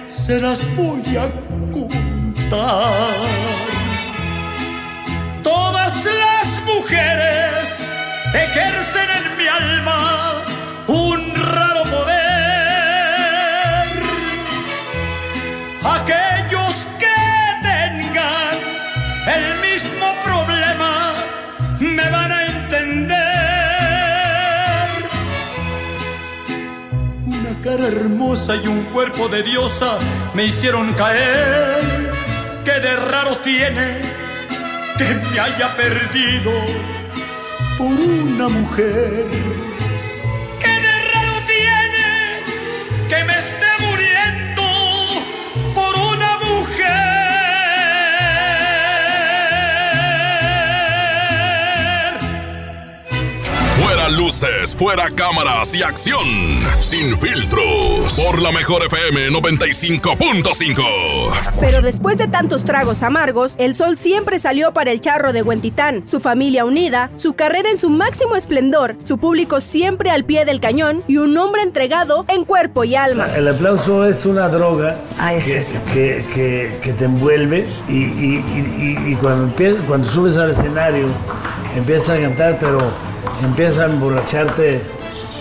se 0.08 0.39
las 0.39 0.60
voy 0.76 1.04
a 1.18 1.30
contar. 1.72 3.14
Todas 5.44 5.94
las 6.06 6.48
mujeres 6.66 7.91
ejercen 8.34 9.10
en 9.20 9.38
mi 9.38 9.48
alma 9.48 10.23
un 10.94 11.34
raro 11.34 11.84
poder. 11.84 12.24
Aquellos 15.98 16.76
que 17.02 17.20
tengan 17.64 18.56
el 19.38 19.46
mismo 19.68 20.08
problema 20.24 21.14
me 21.80 22.10
van 22.10 22.32
a 22.32 22.46
entender. 22.46 23.18
Una 27.26 27.54
cara 27.64 27.88
hermosa 27.88 28.56
y 28.56 28.68
un 28.68 28.84
cuerpo 28.94 29.28
de 29.30 29.41
diosa 29.41 29.98
me 30.36 30.46
hicieron 30.46 30.94
caer. 30.94 32.12
Que 32.64 32.80
de 32.80 32.96
raro 32.96 33.38
tiene 33.38 34.00
que 34.98 35.16
me 35.16 35.39
haya 35.39 35.76
perdido 35.76 36.52
por 37.78 37.88
una 37.88 38.48
mujer. 38.48 39.62
Luces, 54.10 54.76
fuera 54.76 55.10
cámaras 55.10 55.74
y 55.74 55.84
acción. 55.84 56.20
Sin 56.80 57.18
filtros. 57.18 58.14
Por 58.14 58.41
la 58.41 58.51
mejor 58.51 58.84
FM 58.86 59.30
95.5. 59.30 60.84
Pero 61.60 61.82
después 61.82 62.18
de 62.18 62.28
tantos 62.28 62.66
tragos 62.66 63.04
amargos, 63.04 63.56
el 63.58 63.76
sol 63.76 63.97
siempre 63.97 64.39
salió 64.39 64.74
para 64.74 64.91
el 64.91 65.01
charro 65.01 65.34
de 65.34 65.41
Huentitán. 65.41 66.06
Su 66.06 66.20
familia 66.20 66.66
unida, 66.66 67.10
su 67.14 67.34
carrera 67.34 67.70
en 67.70 67.78
su 67.78 67.89
máximo 67.89 68.36
esplendor, 68.36 68.95
su 69.04 69.18
público 69.18 69.62
siempre 69.62 70.12
al 70.12 70.26
pie 70.26 70.45
del 70.45 70.60
cañón 70.60 71.04
y 71.08 71.18
un 71.18 71.38
hombre 71.38 71.62
entregado 71.62 72.26
en 72.28 72.45
cuerpo 72.45 72.84
y 72.84 72.95
alma. 72.95 73.28
El 73.36 73.47
aplauso 73.47 74.06
es 74.06 74.26
una 74.26 74.49
droga 74.49 74.99
que, 75.93 76.26
que, 76.34 76.80
que, 76.82 76.93
te 76.93 77.06
envuelve 77.06 77.68
y, 77.88 77.93
y, 77.93 78.97
y, 79.08 79.16
cuando, 79.16 79.45
empiezas, 79.45 79.84
cuando 79.88 80.10
subes 80.10 80.38
al 80.38 80.51
escenario 80.51 81.08
empiezas 81.76 82.18
a 82.18 82.22
cantar, 82.22 82.58
pero 82.60 82.91
empiezas 83.42 83.80
a 83.80 83.86
emborracharte 83.86 84.82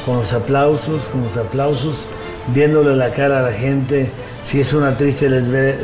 con 0.04 0.18
los 0.18 0.32
aplausos, 0.32 1.08
con 1.08 1.22
los 1.22 1.36
aplausos, 1.36 2.06
viéndole 2.48 2.96
la 2.96 3.10
cara 3.10 3.40
a 3.40 3.42
la 3.42 3.52
gente. 3.52 4.10
Si 4.42 4.60
es 4.60 4.72
una 4.72 4.96
triste, 4.96 5.28
les 5.28 5.48
ve, 5.48 5.78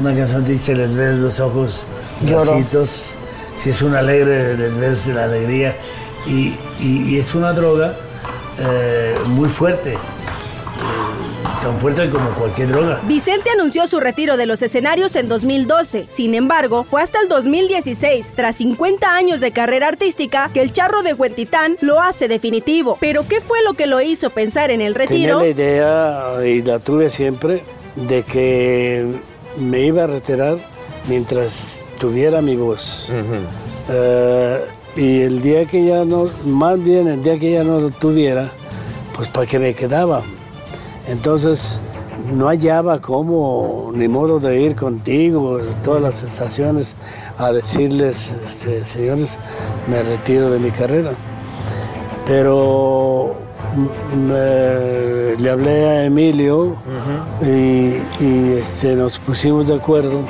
una 0.00 0.14
canción 0.14 0.44
triste, 0.44 0.74
les 0.74 0.94
ves 0.94 1.18
los 1.18 1.40
ojos 1.40 1.86
llorositos. 2.24 3.12
Si 3.56 3.70
es 3.70 3.82
una 3.82 4.00
alegre, 4.00 4.56
les 4.56 4.76
ves 4.76 5.06
la 5.08 5.24
alegría. 5.24 5.76
Y, 6.26 6.56
y 6.80 7.18
es 7.18 7.34
una 7.34 7.52
droga 7.52 7.94
eh, 8.58 9.16
muy 9.26 9.48
fuerte 9.48 9.96
tan 11.62 11.78
fuerte 11.80 12.08
como 12.10 12.30
cualquier 12.34 12.68
droga. 12.68 13.00
Vicente 13.04 13.50
anunció 13.50 13.86
su 13.86 14.00
retiro 14.00 14.36
de 14.36 14.46
los 14.46 14.62
escenarios 14.62 15.16
en 15.16 15.28
2012. 15.28 16.06
Sin 16.10 16.34
embargo, 16.34 16.84
fue 16.84 17.02
hasta 17.02 17.20
el 17.20 17.28
2016, 17.28 18.32
tras 18.34 18.56
50 18.56 19.14
años 19.14 19.40
de 19.40 19.52
carrera 19.52 19.88
artística, 19.88 20.50
que 20.52 20.62
el 20.62 20.72
charro 20.72 21.02
de 21.02 21.14
Huentitán 21.14 21.76
lo 21.80 22.00
hace 22.00 22.28
definitivo. 22.28 22.98
Pero 23.00 23.26
¿qué 23.26 23.40
fue 23.40 23.62
lo 23.64 23.74
que 23.74 23.86
lo 23.86 24.00
hizo 24.00 24.30
pensar 24.30 24.70
en 24.70 24.80
el 24.80 24.94
retiro? 24.94 25.38
Tenía 25.40 25.54
la 25.54 26.36
idea, 26.38 26.46
y 26.46 26.62
la 26.62 26.78
tuve 26.78 27.10
siempre, 27.10 27.62
de 27.94 28.22
que 28.22 29.06
me 29.58 29.80
iba 29.80 30.04
a 30.04 30.06
retirar 30.06 30.58
mientras 31.08 31.84
tuviera 31.98 32.42
mi 32.42 32.56
voz. 32.56 33.10
Eh, 33.88 34.60
y 34.96 35.20
el 35.22 35.42
día 35.42 35.66
que 35.66 35.84
ya 35.84 36.04
no, 36.04 36.28
más 36.44 36.82
bien 36.82 37.08
el 37.08 37.20
día 37.20 37.38
que 37.38 37.52
ya 37.52 37.64
no 37.64 37.80
lo 37.80 37.90
tuviera, 37.90 38.50
pues 39.14 39.28
para 39.28 39.46
qué 39.46 39.58
me 39.58 39.74
quedaba. 39.74 40.22
Entonces 41.08 41.80
no 42.32 42.48
hallaba 42.48 43.00
cómo, 43.00 43.90
ni 43.94 44.08
modo 44.08 44.40
de 44.40 44.60
ir 44.60 44.74
contigo, 44.74 45.60
todas 45.84 46.02
las 46.02 46.22
estaciones, 46.22 46.96
a 47.38 47.52
decirles, 47.52 48.32
este, 48.44 48.84
señores, 48.84 49.38
me 49.88 50.02
retiro 50.02 50.50
de 50.50 50.58
mi 50.58 50.70
carrera. 50.70 51.12
Pero 52.26 53.36
le 55.38 55.50
hablé 55.50 55.86
a 55.86 56.04
Emilio 56.04 56.76
y, 57.42 58.52
este, 58.54 58.96
nos 58.96 59.18
pusimos 59.18 59.68
de 59.68 59.74
acuerdo 59.74 60.22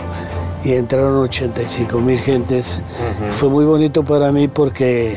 y 0.64 0.72
entraron 0.72 1.16
85 1.18 2.00
mil 2.00 2.18
gentes. 2.18 2.82
Fue 3.30 3.48
muy 3.48 3.64
bonito 3.64 4.04
para 4.04 4.30
mí 4.32 4.48
porque 4.48 5.16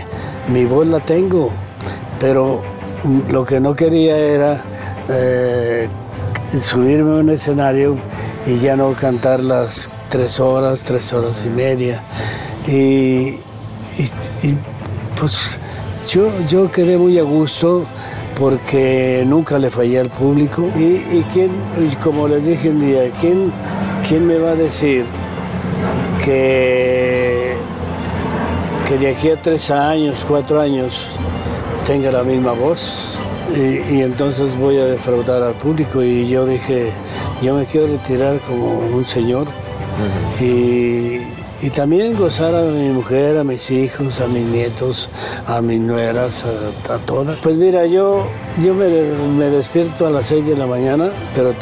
mi 0.53 0.66
voz 0.66 0.88
la 0.88 0.99
tengo, 0.99 1.51
pero 2.20 2.62
lo 3.30 3.43
que 3.43 3.60
no 3.60 3.74
quería 3.74 4.18
era 4.18 4.64
eh, 5.10 5.89
subirme 6.62 7.16
a 7.16 7.20
un 7.20 7.30
escenario 7.30 7.97
y 8.45 8.60
ya 8.60 8.76
no 8.76 8.93
cantar 8.93 9.41
las 9.41 9.89
tres 10.10 10.39
horas, 10.39 10.84
tres 10.84 11.12
horas 11.14 11.45
y 11.45 11.49
media. 11.49 12.03
Y, 12.68 13.39
pues 15.20 15.60
yo, 16.07 16.30
yo 16.45 16.70
quedé 16.70 16.97
muy 16.97 17.18
a 17.18 17.24
gusto 17.24 17.86
porque 18.38 19.24
nunca 19.26 19.57
le 19.60 19.70
fallé 19.70 19.99
al 19.99 20.10
público. 20.10 20.70
Y, 20.76 21.24
quién, 21.34 21.51
como 22.03 22.28
les 22.28 22.45
dije 22.45 22.70
un 22.70 22.80
día, 22.80 23.10
¿quién, 23.20 23.51
¿quién 24.07 24.26
me 24.28 24.38
va 24.38 24.51
a 24.51 24.55
decir 24.55 25.05
que, 26.24 27.55
que 28.88 28.97
de 28.97 29.10
aquí 29.10 29.30
a 29.30 29.41
tres 29.41 29.72
años, 29.72 30.26
cuatro 30.28 30.60
años, 30.60 31.05
tenga 31.86 32.12
la 32.12 32.24
misma 32.24 32.53
voz? 32.53 33.09
Y, 33.56 34.02
entonces 34.02 34.58
voy 34.58 34.78
a 34.78 34.86
defraudar 34.86 35.41
al 35.41 35.56
público 35.56 36.04
y 36.04 36.28
yo 36.28 36.45
dije, 36.45 36.91
yo 37.41 37.56
me 37.56 37.66
quiero 37.66 37.88
retirar 37.88 38.39
como 38.41 38.80
un 38.80 39.06
señor 39.06 39.47
y, 40.39 41.20
también 41.76 42.16
gozar 42.16 42.56
a 42.56 42.64
mi 42.64 42.89
mujer, 42.89 43.38
a 43.38 43.43
mis 43.43 43.70
hijos, 43.70 44.22
a 44.22 44.28
mis 44.28 44.45
nietos, 44.45 45.10
a 45.45 45.62
mis 45.62 45.80
nueras, 45.80 46.45
a, 46.89 46.97
todas. 47.00 47.39
Pues 47.39 47.58
mira, 47.58 47.86
yo, 47.86 48.28
yo 48.62 48.74
me, 48.74 48.86
despierto 49.50 50.06
a 50.06 50.10
las 50.10 50.28
6 50.28 50.47
de 50.47 50.58
la 50.58 50.68
mañana, 50.68 51.12
pero 51.36 51.54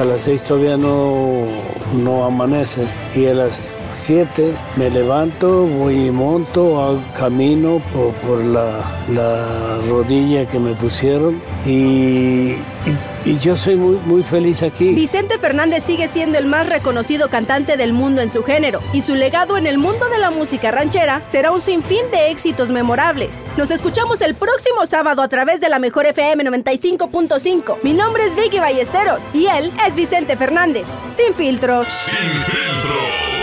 a 0.00 0.04
las 0.04 0.20
6 0.22 0.42
todavía 0.44 0.76
no, 0.76 1.45
no 1.94 2.24
amanece. 2.24 2.86
Y 3.14 3.26
a 3.26 3.34
las 3.34 3.74
7 3.90 4.54
me 4.76 4.90
levanto, 4.90 5.66
voy 5.66 6.06
y 6.06 6.10
monto, 6.10 7.02
camino 7.16 7.80
por, 7.92 8.44
la, 8.44 9.78
rodilla 9.88 10.46
que 10.46 10.58
me 10.58 10.74
pusieron 10.74 11.40
y, 11.64 12.52
y, 12.52 13.15
yo 13.34 13.56
soy 13.56 13.76
muy, 13.76 13.96
muy 14.04 14.22
feliz 14.22 14.62
aquí. 14.62 14.94
Vicente 14.94 15.38
Fernández 15.38 15.84
sigue 15.84 16.08
siendo 16.08 16.38
el 16.38 16.46
más 16.46 16.68
reconocido 16.68 17.28
cantante 17.28 17.76
del 17.76 17.92
mundo 17.92 18.22
en 18.22 18.32
su 18.32 18.42
género 18.42 18.80
y 18.92 19.02
su 19.02 19.14
legado 19.14 19.56
en 19.56 19.66
el 19.66 19.78
mundo 19.78 20.08
de 20.08 20.18
la 20.18 20.30
música 20.30 20.70
ranchera 20.70 21.22
será 21.26 21.50
un 21.50 21.60
sinfín 21.60 22.10
de 22.10 22.30
éxitos 22.30 22.70
memorables. 22.70 23.36
Nos 23.56 23.70
escuchamos 23.70 24.20
el 24.20 24.34
próximo 24.34 24.86
sábado 24.86 25.22
a 25.22 25.28
través 25.28 25.60
de 25.60 25.68
la 25.68 25.78
mejor 25.78 26.06
FM 26.06 26.44
95.5. 26.44 27.76
Mi 27.82 27.92
nombre 27.92 28.24
es 28.24 28.36
Vicky 28.36 28.58
Ballesteros 28.58 29.30
y 29.34 29.46
él 29.46 29.72
es 29.86 29.94
Vicente 29.94 30.36
Fernández, 30.36 30.88
sin 31.10 31.34
filtros. 31.34 31.88
Sin 31.88 32.18
filtros. 32.18 33.35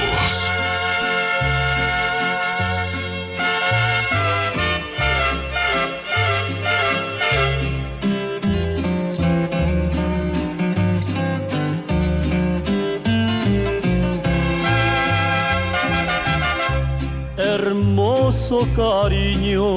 Hermoso 17.74 18.68
cariño, 18.76 19.76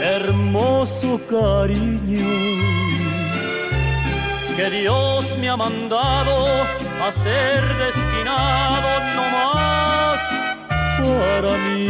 hermoso 0.00 1.20
cariño, 1.28 2.28
que 4.56 4.70
Dios 4.70 5.24
me 5.40 5.48
ha 5.48 5.56
mandado 5.56 6.34
a 7.04 7.10
ser 7.10 7.60
destinado 7.84 8.90
no 9.16 9.24
más 9.36 10.20
para 11.02 11.52
mí. 11.64 11.88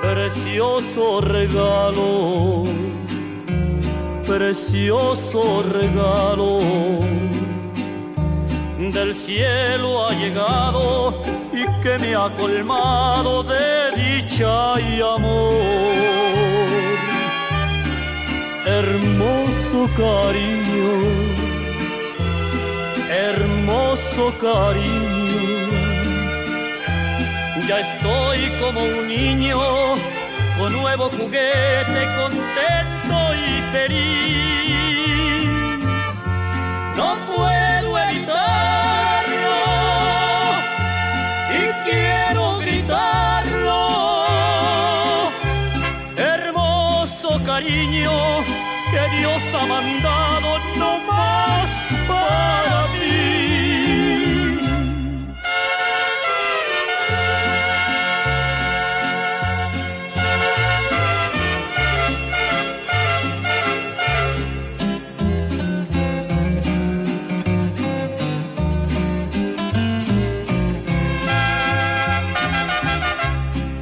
Precioso 0.00 1.20
regalo, 1.20 2.64
precioso 4.26 5.62
regalo 5.80 7.35
del 8.78 9.14
cielo 9.14 10.06
ha 10.06 10.12
llegado 10.12 11.14
y 11.52 11.64
que 11.82 11.98
me 11.98 12.14
ha 12.14 12.28
colmado 12.36 13.42
de 13.42 13.90
dicha 13.96 14.78
y 14.80 15.00
amor. 15.00 15.54
Hermoso 18.66 19.88
cariño, 19.96 20.90
hermoso 23.08 24.34
cariño, 24.38 25.46
ya 27.66 27.80
estoy 27.80 28.50
como 28.60 28.82
un 28.82 29.08
niño 29.08 29.58
con 30.58 30.72
nuevo 30.72 31.08
juguete, 31.10 32.08
contento 32.18 33.34
y 33.34 33.62
feliz. 33.72 34.16
No 36.96 37.16
puedo 37.26 37.55
cariño 47.86 48.44
que 48.90 49.16
Dios 49.16 49.42
ha 49.54 49.66
mandado 49.66 50.58
no 50.78 50.98
más 51.00 51.68
para 52.08 52.86
mí. 52.92 53.06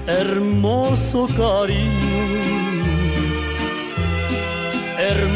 hermoso 0.07 1.27
cariño, 1.37 1.94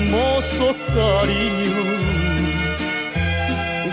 hermoso 0.08 0.74
cariño. 0.94 1.82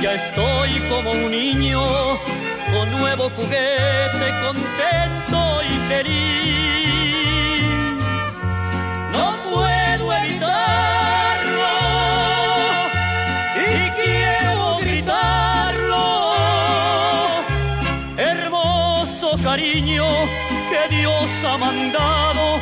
Ya 0.02 0.14
estoy 0.14 0.80
como 0.90 1.12
un 1.12 1.32
niño 1.32 1.82
con 2.74 2.92
nuevo 3.00 3.30
juguete, 3.36 4.28
contento 4.44 5.62
y 5.64 5.78
feliz. 5.90 7.64
No 9.12 9.26
puedo 9.52 10.14
evitarlo 10.14 11.74
y 13.58 13.90
quiero 14.02 14.78
gritarlo. 14.80 16.06
Hermoso 18.18 19.38
cariño 19.44 20.06
que 20.70 20.96
Dios 20.96 21.28
ha 21.46 21.58
mandado, 21.58 22.55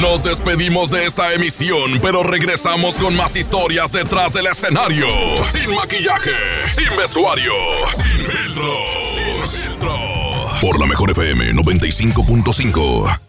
Nos 0.00 0.22
despedimos 0.22 0.90
de 0.90 1.06
esta 1.06 1.32
emisión, 1.34 1.98
pero 2.00 2.22
regresamos 2.22 2.98
con 2.98 3.16
más 3.16 3.34
historias 3.34 3.90
detrás 3.90 4.32
del 4.32 4.46
escenario. 4.46 5.06
Sin 5.42 5.74
maquillaje, 5.74 6.30
sin 6.68 6.96
vestuario, 6.96 7.52
sin 7.90 8.24
filtro, 8.24 8.74
sin 9.02 9.46
filtro. 9.46 9.96
Por 10.60 10.78
la 10.78 10.86
mejor 10.86 11.10
FM 11.10 11.52
95.5. 11.52 13.27